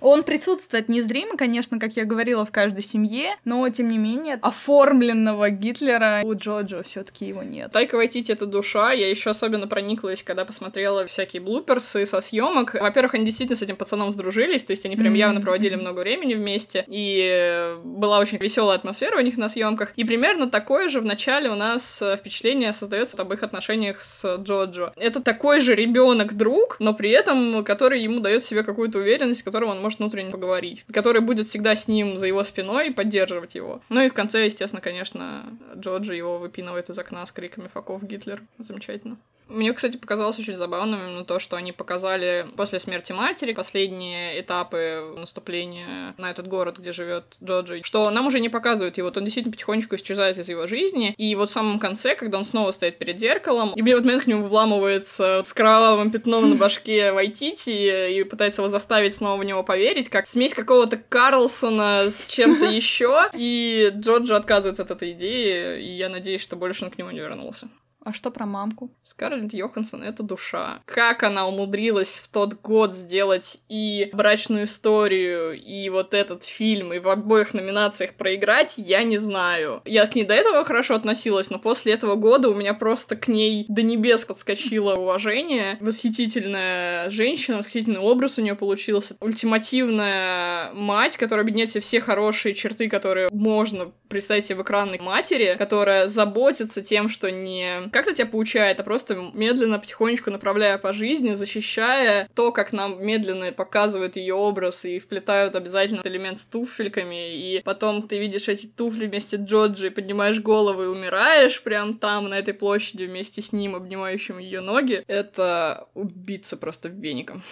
[0.00, 5.50] Он присутствует незримо, конечно, как я говорила, в каждой семье, но, тем не менее, оформленного
[5.50, 7.72] Гитлера у Джоджо все таки его нет.
[7.72, 8.92] Тайка Вайтити— это душа.
[8.92, 12.74] Я еще особенно прониклась, когда посмотрела всякие блуперсы со съемок.
[12.74, 16.34] Во-первых, они действительно с этим пацаном сдружились, то есть они прям явно проводили много времени
[16.34, 19.92] вместе, и была очень веселая атмосфера у них на съемках.
[19.96, 24.92] И примерно такое же в начале у нас впечатление создается об их отношениях с Джоджо.
[24.96, 29.07] Это такой же ребенок друг но при этом который ему дает себе какую-то уверенность,
[29.44, 33.54] которым он может внутренне поговорить, который будет всегда с ним за его спиной и поддерживать
[33.54, 33.80] его.
[33.88, 38.42] Ну и в конце, естественно, конечно, Джоджи его выпинывает из окна с криками «Факов Гитлер».
[38.58, 39.16] Замечательно.
[39.48, 45.14] Мне, кстати, показалось очень забавным именно то, что они показали после смерти матери последние этапы
[45.16, 49.52] наступления на этот город, где живет Джоджи, что нам уже не показывают его, он действительно
[49.52, 53.18] потихонечку исчезает из его жизни, и вот в самом конце, когда он снова стоит перед
[53.18, 58.24] зеркалом, и в этот момент к нему вламывается с кровавым пятном на башке Вайтити и
[58.24, 63.92] пытается его заставить снова в него поверить, как смесь какого-то Карлсона с чем-то еще, и
[63.94, 67.68] Джоджи отказывается от этой идеи, и я надеюсь, что больше он к нему не вернулся.
[68.04, 68.90] А что про мамку?
[69.02, 70.80] Скарлетт Йоханссон— это душа.
[70.86, 77.00] Как она умудрилась в тот год сделать и брачную историю, и вот этот фильм, и
[77.00, 79.82] в обоих номинациях проиграть, я не знаю.
[79.84, 83.28] Я к ней до этого хорошо относилась, но после этого года у меня просто к
[83.28, 85.76] ней до небес подскочило уважение.
[85.80, 89.16] Восхитительная женщина, восхитительный образ у нее получился.
[89.20, 95.56] Ультимативная мать, которая объединяет все, все хорошие черты, которые можно представить себе в экранной матери,
[95.58, 101.32] которая заботится тем, что не как-то тебя получает, а просто медленно, потихонечку направляя по жизни,
[101.32, 107.60] защищая то, как нам медленно показывают ее образ и вплетают обязательно элемент с туфельками, и
[107.64, 112.38] потом ты видишь эти туфли вместе с Джоджи, поднимаешь голову и умираешь прям там, на
[112.38, 115.02] этой площади вместе с ним, обнимающим ее ноги.
[115.08, 117.42] Это убиться просто веником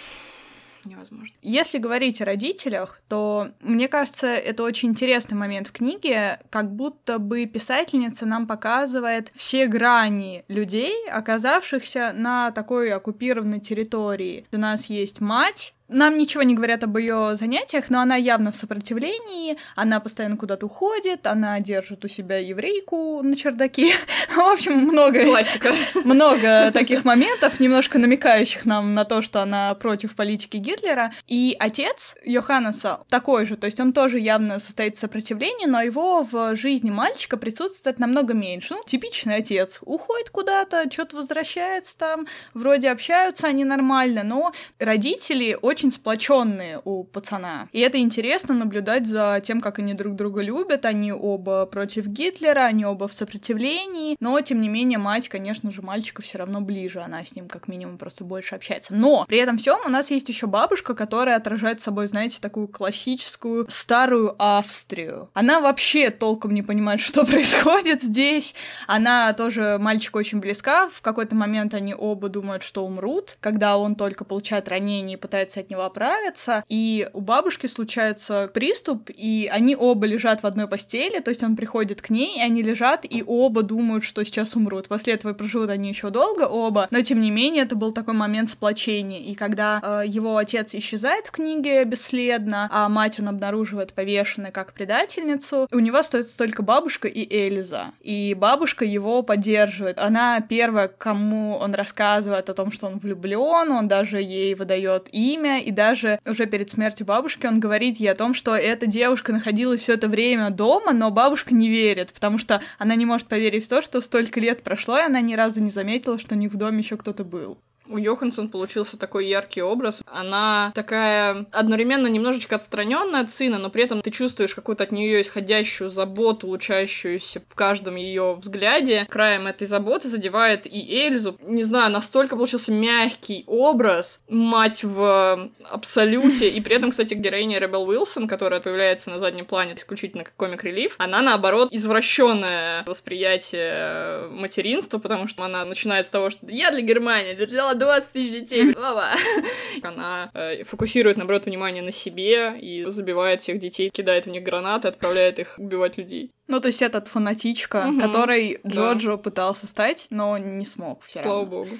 [0.86, 1.34] невозможно.
[1.42, 7.18] Если говорить о родителях, то мне кажется, это очень интересный момент в книге, как будто
[7.18, 14.46] бы писательница нам показывает все грани людей, оказавшихся на такой оккупированной территории.
[14.52, 18.56] У нас есть мать, Нам ничего не говорят об ее занятиях, но она явно в
[18.56, 23.92] сопротивлении, она постоянно куда-то уходит, она держит у себя еврейку на чердаке.
[24.34, 25.22] В общем, много...
[25.22, 25.72] Классика.
[26.04, 31.12] Много таких моментов, немножко намекающих нам на то, что она против политики Гитлера.
[31.28, 36.22] И отец Йоханнеса такой же, то есть он тоже явно состоит в сопротивлении, но его
[36.24, 38.74] в жизни мальчика присутствует намного меньше.
[38.74, 39.78] Ну, типичный отец.
[39.82, 47.04] Уходит куда-то, что-то возвращается там, вроде общаются они нормально, но родители очень очень сплоченные у
[47.04, 47.68] пацана.
[47.70, 50.86] И это интересно наблюдать за тем, как они друг друга любят.
[50.86, 54.16] Они оба против Гитлера, они оба в сопротивлении.
[54.20, 57.00] Но, тем не менее, мать, конечно же, мальчика все равно ближе.
[57.00, 58.94] Она с ним, как минимум, просто больше общается.
[58.94, 63.66] Но при этом всем у нас есть еще бабушка, которая отражает собой, знаете, такую классическую
[63.68, 65.28] старую Австрию.
[65.34, 68.54] Она вообще толком не понимает, что происходит здесь.
[68.86, 70.88] Она тоже мальчику очень близка.
[70.88, 75.60] В какой-то момент они оба думают, что умрут, когда он только получает ранение и пытается
[75.66, 81.18] от него оправиться, и у бабушки случается приступ, и они оба лежат в одной постели,
[81.20, 84.88] то есть он приходит к ней, и они лежат, и оба думают, что сейчас умрут.
[84.88, 88.50] После этого проживут они еще долго оба, но тем не менее это был такой момент
[88.50, 94.52] сплочения, и когда э, его отец исчезает в книге бесследно, а мать он обнаруживает повешенной
[94.52, 99.98] как предательницу, у него остается только бабушка и Эльза, и бабушка его поддерживает.
[99.98, 105.55] Она первая, кому он рассказывает о том, что он влюблен, он даже ей выдает имя,
[105.62, 109.80] и даже уже перед смертью бабушки он говорит ей о том, что эта девушка находилась
[109.80, 113.68] все это время дома, но бабушка не верит, потому что она не может поверить в
[113.68, 116.56] то, что столько лет прошло, и она ни разу не заметила, что у них в
[116.56, 117.58] доме еще кто-то был.
[117.88, 120.02] У Йоханссон получился такой яркий образ.
[120.06, 125.20] Она такая одновременно немножечко отстраненная от сына, но при этом ты чувствуешь какую-то от нее
[125.20, 129.06] исходящую заботу, лучащуюся в каждом ее взгляде.
[129.08, 131.36] Краем этой заботы задевает и Эльзу.
[131.42, 136.48] Не знаю, настолько получился мягкий образ, мать в абсолюте.
[136.48, 140.94] И при этом, кстати, героиня Ребел Уилсон, которая появляется на заднем плане исключительно как комик-релив,
[140.98, 147.34] она, наоборот, извращенное восприятие материнства, потому что она начинает с того, что я для Германии,
[147.34, 147.46] для
[147.78, 149.10] 20 тысяч детей, баба.
[149.82, 154.88] Она э, фокусирует, наоборот, внимание на себе и забивает всех детей, кидает в них гранаты,
[154.88, 156.32] отправляет их убивать людей.
[156.48, 158.00] Ну, то есть этот фанатичка, угу.
[158.00, 159.16] который Джоджо да.
[159.16, 161.02] пытался стать, но не смог.
[161.04, 161.50] Все Слава равно.
[161.50, 161.70] богу.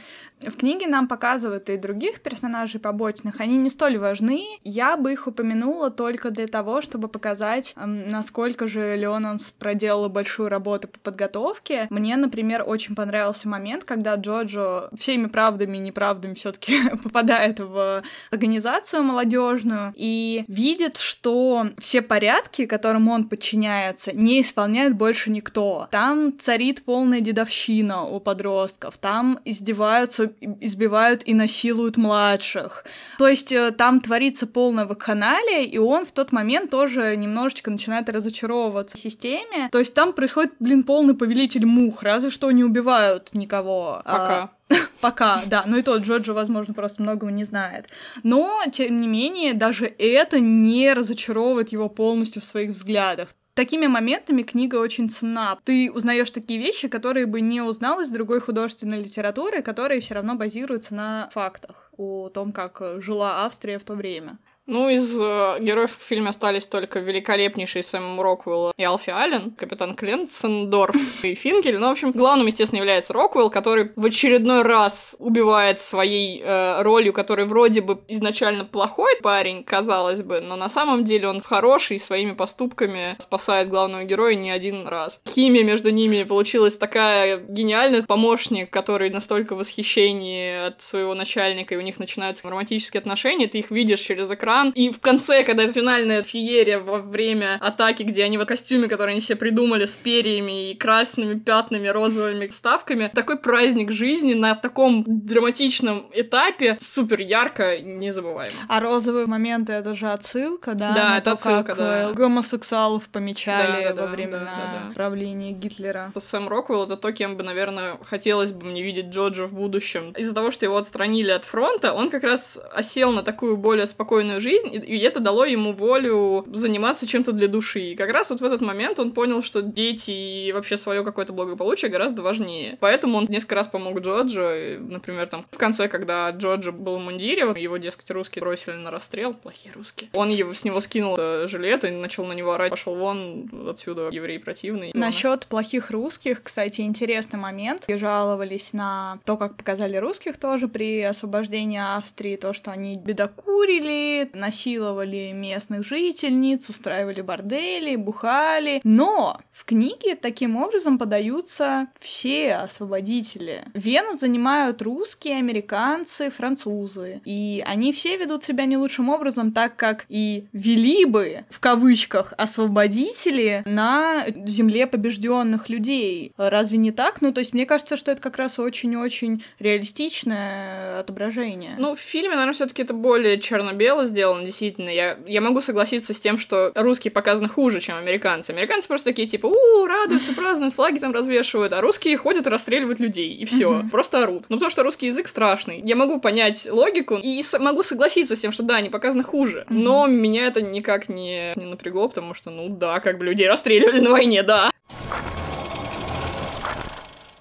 [0.43, 3.41] В книге нам показывают и других персонажей побочных.
[3.41, 4.45] Они не столь важны.
[4.65, 10.89] Я бы их упомянула только для того, чтобы показать, насколько же Леонанс проделала большую работу
[10.89, 11.87] по подготовке.
[11.89, 18.03] Мне, например, очень понравился момент, когда Джоджо всеми правдами и неправдами все таки попадает в
[18.31, 25.87] организацию молодежную и видит, что все порядки, которым он подчиняется, не исполняет больше никто.
[25.91, 32.87] Там царит полная дедовщина у подростков, там издеваются избивают и насилуют младших.
[33.19, 38.09] То есть э, там творится полное вакханалия, и он в тот момент тоже немножечко начинает
[38.09, 39.69] разочаровываться в системе.
[39.71, 44.01] То есть там происходит, блин, полный повелитель мух, разве что не убивают никого.
[44.07, 44.51] А, Пока.
[45.03, 45.65] Пока, да.
[45.67, 47.89] Ну и тот Джоджо, возможно, просто многого не знает.
[48.23, 53.29] Но, тем не менее, даже это не разочаровывает его полностью в своих взглядах.
[53.57, 55.59] Такими моментами книга очень ценна.
[55.65, 60.35] Ты узнаешь такие вещи, которые бы не узнал из другой художественной литературы, которые все равно
[60.35, 64.37] базируются на фактах о том, как жила Австрия в то время.
[64.67, 69.95] Ну, из э, героев в фильме остались только великолепнейший Сэм Роквелл и Алфи Аллен, капитан
[69.95, 71.79] Кленцендорф и Финкель.
[71.79, 77.13] Ну, в общем, главным, естественно, является Роквелл, который в очередной раз убивает своей э, ролью,
[77.13, 82.33] который вроде бы изначально плохой парень, казалось бы, но на самом деле он хороший, своими
[82.33, 85.21] поступками спасает главного героя не один раз.
[85.29, 88.03] Химия между ними получилась такая гениальная.
[88.03, 93.61] Помощник, который настолько в восхищении от своего начальника, и у них начинаются романтические отношения, ты
[93.61, 94.73] их видишь через экран, экран.
[94.75, 99.13] И в конце, когда это финальная феерия во время атаки, где они в костюме, который
[99.13, 105.05] они себе придумали с перьями и красными пятнами, розовыми вставками, такой праздник жизни на таком
[105.07, 108.57] драматичном этапе супер ярко, незабываемо.
[108.69, 110.93] А розовые моменты это же отсылка, да?
[110.93, 112.13] Да, это то, отсылка, как да.
[112.13, 114.95] Гомосексуалов помечали да, да, во времена да, да, да.
[114.95, 116.13] правления Гитлера.
[116.17, 120.13] Сэм Роквелл это то, кем бы, наверное, хотелось бы мне видеть Джоджа в будущем.
[120.17, 124.41] Из-за того, что его отстранили от фронта, он как раз осел на такую более спокойную
[124.41, 127.81] жизнь, и это дало ему волю заниматься чем-то для души.
[127.93, 131.33] И как раз вот в этот момент он понял, что дети и вообще свое какое-то
[131.33, 132.77] благополучие гораздо важнее.
[132.81, 137.43] Поэтому он несколько раз помог Джоджо, например, там в конце, когда Джоджо был в мундире,
[137.57, 140.11] его, дескать, русские бросили на расстрел, плохие русские.
[140.13, 141.17] Он его, с него скинул
[141.49, 144.91] жилет и начал на него орать, пошел вон отсюда, еврей противный.
[144.95, 147.85] Насчет плохих русских, кстати, интересный момент.
[147.89, 154.31] И жаловались на то, как показали русских тоже при освобождении Австрии, то, что они бедокурили,
[154.39, 158.81] насиловали местных жительниц, устраивали бордели, бухали.
[158.85, 163.65] Но в книге таким образом подаются все освободители.
[163.75, 167.21] Вену занимают русские, американцы, французы.
[167.25, 172.33] И они все ведут себя не лучшим образом, так как и вели бы, в кавычках,
[172.37, 176.33] освободители на земле побежденных людей.
[176.37, 177.21] Разве не так?
[177.21, 181.77] Ну, то есть мне кажется, что это как раз очень-очень реалистичное отображение.
[181.79, 184.91] Ну, в фильме, наверное, все таки это более черно-бело сделано, действительно.
[184.91, 188.51] Я, я могу согласиться с тем, что русские показаны хуже, чем американцы.
[188.51, 193.01] Американцы просто такие, типа, у радуются, празднуют, флаги там развешивают, а русские ходят и расстреливают
[193.01, 194.47] людей, и все, просто орут.
[194.49, 195.81] Ну, потому что русский язык страшный.
[195.85, 200.07] Я могу понять логику и могу согласиться с тем, что да, они показаны хуже, но
[200.07, 204.11] меня это никак не, не напрягло, потому что, ну да, как бы людей расстреливали на
[204.11, 204.71] войне, да.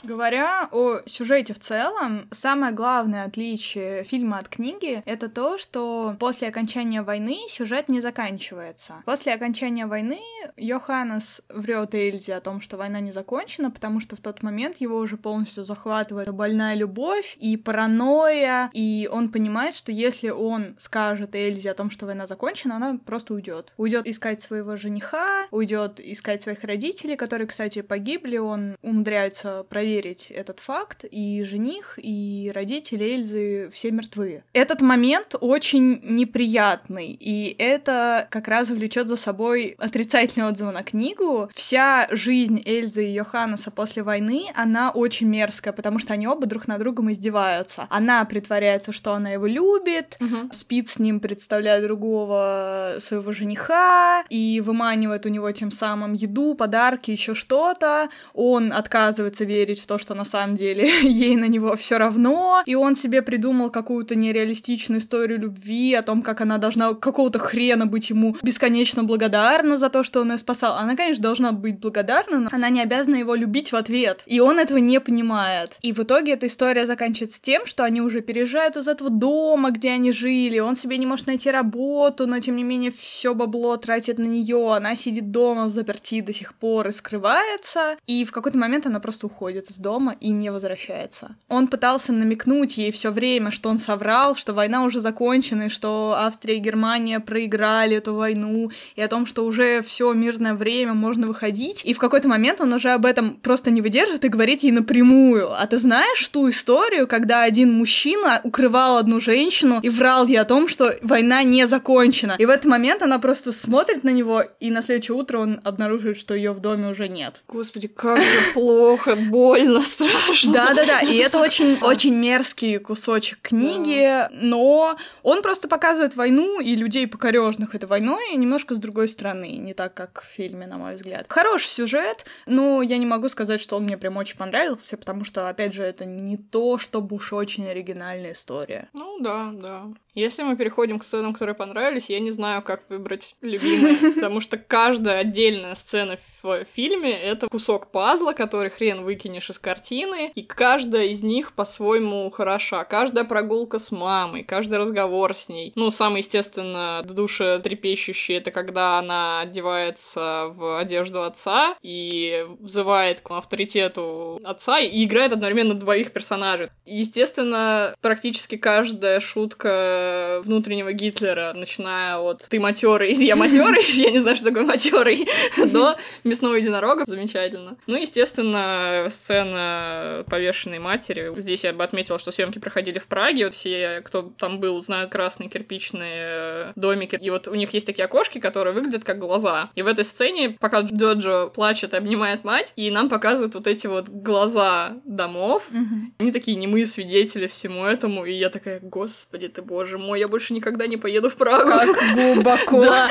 [0.06, 6.48] Говоря о сюжете в целом, самое главное отличие фильма от книги— это то, что после
[6.48, 9.02] окончания войны сюжет не заканчивается.
[9.06, 10.20] После окончания войны
[10.58, 14.98] Йоханнес врет Эльзе о том, что война не закончена, потому что в тот момент его
[14.98, 21.72] уже полностью захватывает больная любовь и паранойя, и он понимает, что если он скажет Эльзе
[21.72, 23.74] о том, что война закончена, она просто уйдет.
[23.78, 30.32] Уйдет искать своего жениха, уйдет искать своих родителей, которые, кстати, погибли, он умудряется проверить проверить
[30.32, 34.44] этот факт, и жених, и родители Эльзы все мертвы.
[34.54, 41.50] Этот момент очень неприятный, и это как раз влечет за собой отрицательный отзыв на книгу.
[41.54, 46.68] Вся жизнь Эльзы и Йоханнеса после войны, она очень мерзкая, потому что они оба друг
[46.68, 47.88] над другом издеваются.
[47.90, 50.50] Она притворяется, что она его любит, угу.
[50.52, 57.12] спит с ним, представляя другого своего жениха, и выманивает у него тем самым еду, подарки,
[57.12, 58.10] еще что-то.
[58.34, 62.76] Он отказывается верить в то, что на самом деле ей на него все равно, и
[62.76, 68.10] он себе придумал какую-то нереалистичную историю любви, о том, как она должна какого-то хрена быть
[68.10, 70.76] ему бесконечно благодарна за то, что он ее спасал.
[70.76, 74.24] Она, конечно, должна быть благодарна, но она не обязана его любить в ответ.
[74.26, 75.78] И он этого не понимает.
[75.82, 79.92] И в итоге эта история заканчивается тем, что они уже переезжают из этого дома, где
[79.92, 84.20] они жили, он себе не может найти работу, но тем не менее все бабло тратит
[84.20, 88.58] на нее, она сидит дома в заперти до сих пор и скрывается, и в какой-то
[88.58, 91.36] момент она просто уходит дома и не возвращается.
[91.48, 96.16] Он пытался намекнуть ей все время, что он соврал, что война уже закончена, и что
[96.18, 101.28] Австрия и Германия проиграли эту войну, и о том, что уже все мирное время, можно
[101.28, 101.82] выходить.
[101.86, 105.52] И в какой-то момент он уже об этом просто не выдерживает и говорит ей напрямую.
[105.52, 110.46] А ты знаешь ту историю, когда один мужчина укрывал одну женщину и врал ей о
[110.46, 112.36] том, что война не закончена.
[112.38, 116.18] И в этот момент она просто смотрит на него, и на следующее утро он обнаруживает,
[116.18, 117.42] что ее в доме уже нет.
[117.48, 120.54] Господи, как же плохо, больно больно, страшно.
[120.54, 127.08] Да-да-да, и это очень, очень мерзкий кусочек книги, но он просто показывает войну и людей
[127.08, 131.26] покорежных этой войной немножко с другой стороны, не так, как в фильме, на мой взгляд.
[131.30, 135.50] Хороший сюжет, но я не могу сказать, что он мне прям очень понравился, потому что,
[135.50, 138.90] опять же, это не то, чтобы уж очень оригинальная история.
[138.94, 139.86] Ну да, да.
[140.16, 144.58] Если мы переходим к сценам, которые понравились, я не знаю, как выбрать любимые, потому что
[144.58, 151.08] каждая отдельная сцена в фильме— это кусок пазла, который хрен выкинешь из картины, и каждая
[151.08, 152.86] из них по-своему хороша.
[152.86, 155.74] Каждая прогулка с мамой, каждый разговор с ней.
[155.76, 163.32] Ну, самое, естественно, душа трепещущее— это когда она одевается в одежду отца и взывает к
[163.32, 166.70] авторитету отца и играет одновременно двоих персонажей.
[166.86, 170.05] Естественно, практически каждая шутка
[170.44, 175.28] внутреннего Гитлера, начиная от «ты матерый, я матерый», я не знаю, что такое матерый,
[175.72, 177.78] до «мясного единорога», замечательно.
[177.88, 181.34] Ну, естественно, сцена повешенной матери.
[181.38, 185.12] Здесь я бы отметила, что съемки проходили в Праге, вот все, кто там был, знают
[185.12, 189.70] красные кирпичные домики, и вот у них есть такие окошки, которые выглядят как глаза.
[189.76, 193.88] И в этой сцене, пока Джоджо плачет и обнимает мать, и нам показывают вот эти
[193.88, 195.70] вот глаза домов,
[196.18, 200.28] они такие немые свидетели всему этому, и я такая, господи ты боже, боже мой, я
[200.28, 201.70] больше никогда не поеду в Прагу.
[201.70, 202.86] Как глубоко.
[202.96, 203.10] Да.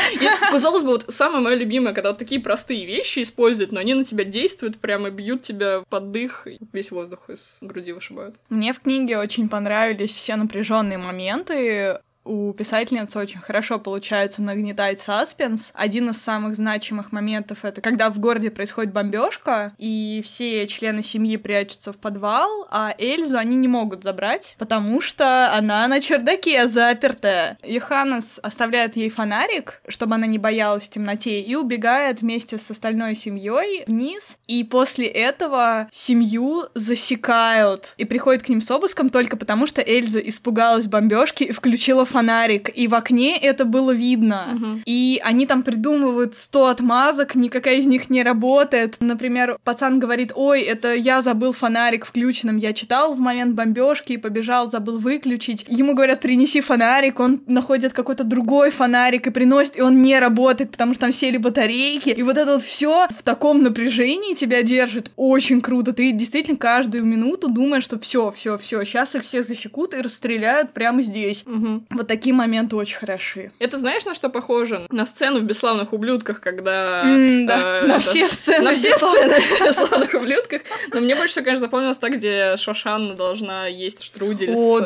[0.50, 4.04] казалось бы, вот самое мое любимое, когда вот такие простые вещи используют, но они на
[4.04, 8.36] тебя действуют, прямо бьют тебя под дых, и весь воздух из груди вышибают.
[8.48, 15.70] Мне в книге очень понравились все напряженные моменты, У писательницы очень хорошо получается нагнетать саспенс.
[15.74, 21.36] Один из самых значимых моментов— это когда в городе происходит бомбежка, и все члены семьи
[21.36, 27.58] прячутся в подвал, а Эльзу они не могут забрать, потому что она на чердаке запертая.
[27.62, 33.16] Йоханнес оставляет ей фонарик, чтобы она не боялась в темноте, и убегает вместе с остальной
[33.16, 39.66] семьей вниз, и после этого семью засекают и приходят к ним с обыском только потому,
[39.66, 44.50] что Эльза испугалась бомбежки и включила фонарик, и в окне это было видно.
[44.52, 44.82] Мгм.
[44.86, 48.96] И они там придумывают 100 отмазок, никакая из них не работает.
[49.00, 54.16] Например, пацан говорит, ой, это я забыл фонарик включенным, я читал в момент бомбежки и
[54.16, 55.64] побежал, забыл выключить.
[55.68, 60.70] Ему говорят, принеси фонарик, он находит какой-то другой фонарик и приносит, и он не работает,
[60.70, 62.10] потому что там сели батарейки.
[62.10, 65.10] И вот это вот все в таком напряжении тебя держит.
[65.16, 65.92] Очень круто.
[65.92, 70.70] Ты действительно каждую минуту думаешь, что все, все, все, сейчас их всех засекут и расстреляют
[70.72, 71.44] прямо здесь.
[71.90, 73.50] Вот такие моменты очень хороши.
[73.58, 74.86] Это знаешь, на что похоже?
[74.90, 77.02] На сцену в «Бесславных ублюдках», когда...
[77.04, 78.64] М, да, э, на это- все сцены.
[78.64, 80.62] На все сцены в «Бесславных ублюдках».
[80.92, 84.84] Но мне больше всего, конечно, запомнилось та, где Шошанна должна есть штрудель О, с,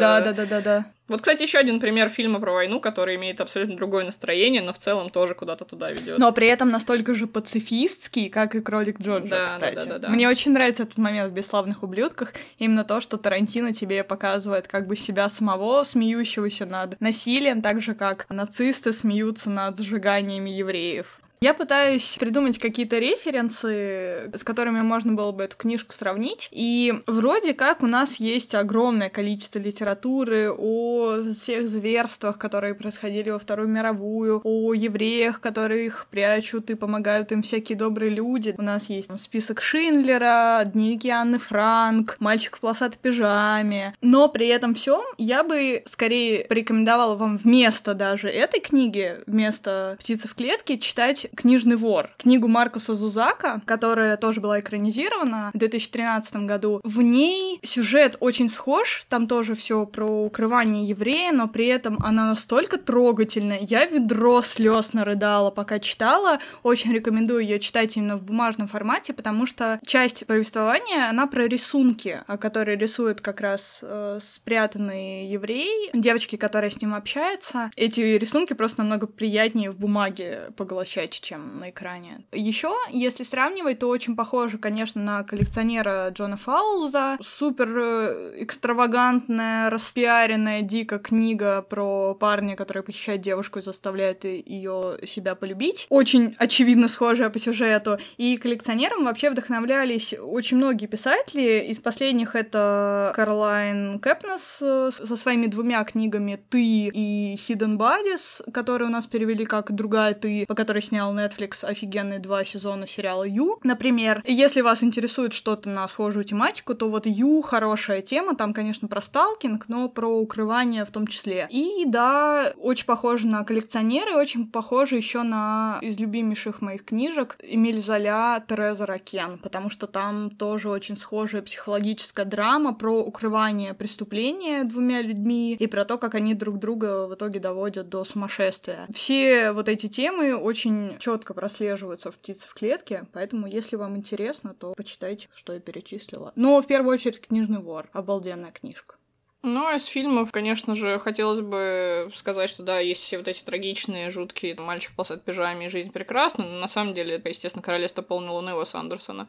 [1.09, 4.79] Вот, кстати, еще один пример фильма про войну, который имеет абсолютно другое настроение, но в
[4.79, 6.19] целом тоже куда-то туда ведет.
[6.19, 9.75] Но при этом настолько же пацифистский, как и кролик Джорджа, Да, кстати.
[9.75, 10.09] да, да, да, да.
[10.11, 12.35] Мне очень нравится этот момент в «Бесславных ублюдках».
[12.59, 17.95] Именно то, что Тарантино тебе показывает как бы себя самого, смеющегося над насилием, так же,
[17.95, 21.21] как нацисты смеются над сжиганиями евреев.
[21.41, 26.49] Я пытаюсь придумать какие-то референсы, с которыми можно было бы эту книжку сравнить.
[26.51, 33.39] И вроде как у нас есть огромное количество литературы о всех зверствах, которые происходили во
[33.39, 38.55] Вторую мировую, о евреях, которые их прячут и помогают им всякие добрые люди.
[38.59, 43.95] У нас есть там, список Шиндлера, дневники Анны Франк, мальчик в полосатой пижаме.
[44.01, 50.27] Но при этом всем я бы скорее порекомендовала вам вместо даже этой книги, вместо «Птицы
[50.27, 56.81] в клетке» читать «Книжный вор», книгу Маркуса Зузака, которая тоже была экранизирована в 2013 году.
[56.85, 62.29] В ней сюжет очень схож, там тоже все про укрывание еврея, но при этом она
[62.29, 63.61] настолько трогательная.
[63.61, 66.39] Я ведро слез нарыдала, пока читала.
[66.63, 72.23] Очень рекомендую ее читать именно в бумажном формате, потому что часть повествования, она про рисунки,
[72.41, 77.71] которые рисует как раз э, спрятанный еврей, девочки, которая с ним общается.
[77.77, 82.23] Эти рисунки просто намного приятнее в бумаге поглощать, чем на экране.
[82.33, 87.19] Еще, если сравнивать, то очень похоже, конечно, на коллекционера Джона Фаулза.
[87.21, 95.35] Супер э, экстравагантная, распиаренная дико книга про парня, который похищает девушку и заставляет ее себя
[95.35, 95.87] полюбить.
[95.91, 97.99] Очень очевидно схожая по сюжету.
[98.17, 101.67] И коллекционерам вообще вдохновлялись очень многие писатели.
[101.69, 108.89] Из последних это Карлайн Кэпнес э, со своими двумя книгами «Ты» и «Hidden Bodies», которые
[108.89, 113.59] у нас перевели как «Другая ты», по которой снял Netflix офигенные два сезона сериала «Ю»,
[113.63, 114.23] например.
[114.27, 119.01] Если вас интересует что-то на схожую тематику, то вот «Ю»— хорошая тема, там, конечно, про
[119.01, 121.47] сталкинг, но про укрывание в том числе.
[121.51, 127.81] И да, очень похоже на коллекционеры, очень похоже еще на из любимейших моих книжек Эмиль
[127.81, 135.03] Золя Тереза Ракен, потому что там тоже очень схожая психологическая драма про укрывание преступления двумя
[135.03, 138.87] людьми и про то, как они друг друга в итоге доводят до сумасшествия.
[138.93, 144.55] Все вот эти темы очень четко прослеживаются в «Птице в клетке», поэтому, если вам интересно,
[144.55, 146.33] то почитайте, что я перечислила.
[146.37, 147.89] Но в первую очередь «Книжный вор».
[147.93, 148.97] Обалденная книжка.
[149.43, 153.43] Ну, а из фильмов, конечно же, хотелось бы сказать, что да, есть все вот эти
[153.45, 157.63] трагичные, жуткие «Мальчик в полосатой пижаме» и «Жизнь прекрасна», но на самом деле это, естественно,
[157.63, 159.29] «Королевство полной луны» Уэса Андерсона.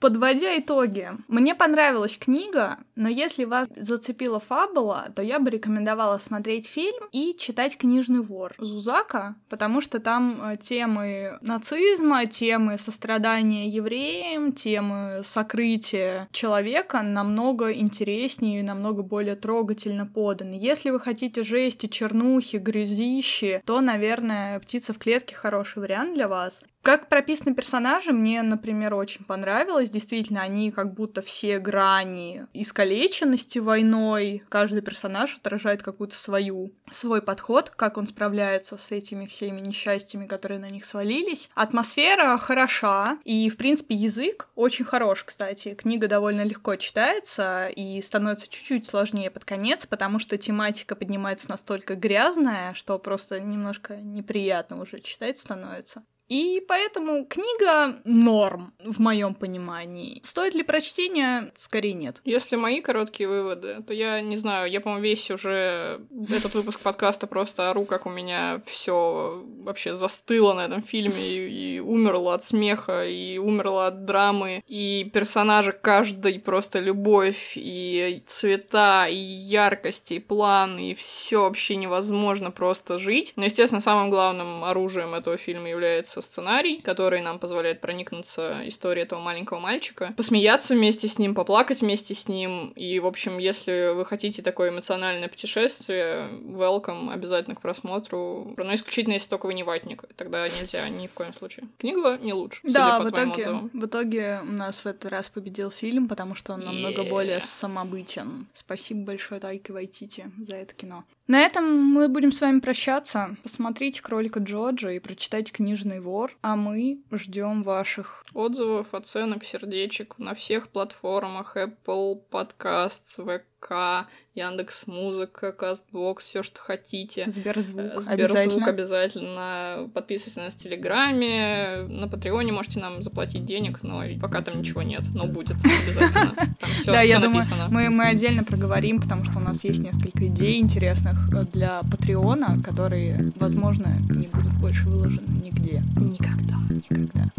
[0.00, 6.66] Подводя итоги, мне понравилась книга, но если вас зацепила фабула, то я бы рекомендовала смотреть
[6.66, 14.52] фильм и читать «Книжный вор» Зузака, потому что там э, темы нацизма, темы сострадания евреям,
[14.52, 20.56] темы сокрытия человека намного интереснее и намного более трогательно поданы.
[20.58, 26.62] Если вы хотите жести, чернухи, грязищи, то, наверное, «Птица в клетке» хороший вариант для вас.
[26.82, 29.90] Как прописаны персонажи, мне, например, очень понравилось.
[29.90, 34.42] Действительно, они как будто все грани искалеченности войной.
[34.48, 40.58] Каждый персонаж отражает какую-то свою, свой подход, как он справляется с этими всеми несчастьями, которые
[40.58, 41.50] на них свалились.
[41.54, 45.74] Атмосфера хороша, и, в принципе, язык очень хорош, кстати.
[45.74, 51.94] Книга довольно легко читается и становится чуть-чуть сложнее под конец, потому что тематика поднимается настолько
[51.94, 56.02] грязная, что просто немножко неприятно уже читать становится.
[56.30, 60.20] И поэтому книга норм, в моем понимании.
[60.24, 61.50] Стоит ли прочтения?
[61.56, 62.20] Скорее нет.
[62.24, 67.26] Если мои короткие выводы, то я не знаю, я, по-моему, весь уже этот выпуск подкаста
[67.26, 72.44] просто ору, как у меня все вообще застыло на этом фильме и, и умерло от
[72.44, 80.20] смеха, и умерло от драмы, и персонажи каждый просто любовь, и цвета, и яркость, и
[80.20, 83.32] план, и все вообще невозможно просто жить.
[83.34, 89.20] Но, естественно, самым главным оружием этого фильма является сценарий, который нам позволяет проникнуться историей этого
[89.20, 92.72] маленького мальчика, посмеяться вместе с ним, поплакать вместе с ним.
[92.76, 98.54] И, в общем, если вы хотите такое эмоциональное путешествие, welcome обязательно к просмотру.
[98.56, 100.04] Но исключительно, если только вы не ватник.
[100.16, 101.66] Тогда нельзя ни в коем случае.
[101.78, 103.70] Книга не лучше, да, судя в по твоим итоге, отзывам.
[103.72, 107.08] в итоге у нас в этот раз победил фильм, потому что он намного Yeah.
[107.08, 108.46] более самобытен.
[108.52, 111.04] Спасибо большое Тайке Вайтити за это кино.
[111.30, 113.36] На этом мы будем с вами прощаться.
[113.44, 120.34] Посмотрите кролика Джорджа и прочитайте книжный вор, а мы ждем ваших Отзывов, оценок, сердечек на
[120.34, 127.30] всех платформах Apple Podcasts, ВК, Яндекс Музыка, Кастбокс, все, что хотите.
[127.30, 127.80] Сберзвук.
[127.80, 128.68] Э, Сберзвук обязательно.
[128.68, 129.90] обязательно.
[129.94, 131.82] Подписывайтесь на нас в Телеграме.
[131.88, 135.02] На Патреоне можете нам заплатить денег, но пока там ничего нет.
[135.14, 136.34] Но будет обязательно.
[136.60, 140.26] Там все, да, я думаю, мы, мы отдельно проговорим, потому что у нас есть несколько
[140.26, 145.82] идей интересных э, для Патреона, которые, возможно, не будут больше выложены нигде.
[145.96, 146.56] Никогда.
[146.68, 147.30] Никогда.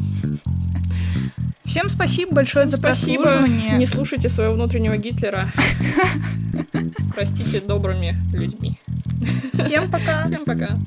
[1.72, 3.24] Всем спасибо большое Всем за спасибо.
[3.24, 3.78] прослушивание.
[3.78, 5.54] Не слушайте своего внутреннего Гитлера.
[7.16, 8.78] Простите добрыми людьми.
[9.54, 10.26] Всем пока.
[10.26, 10.78] Всем пока.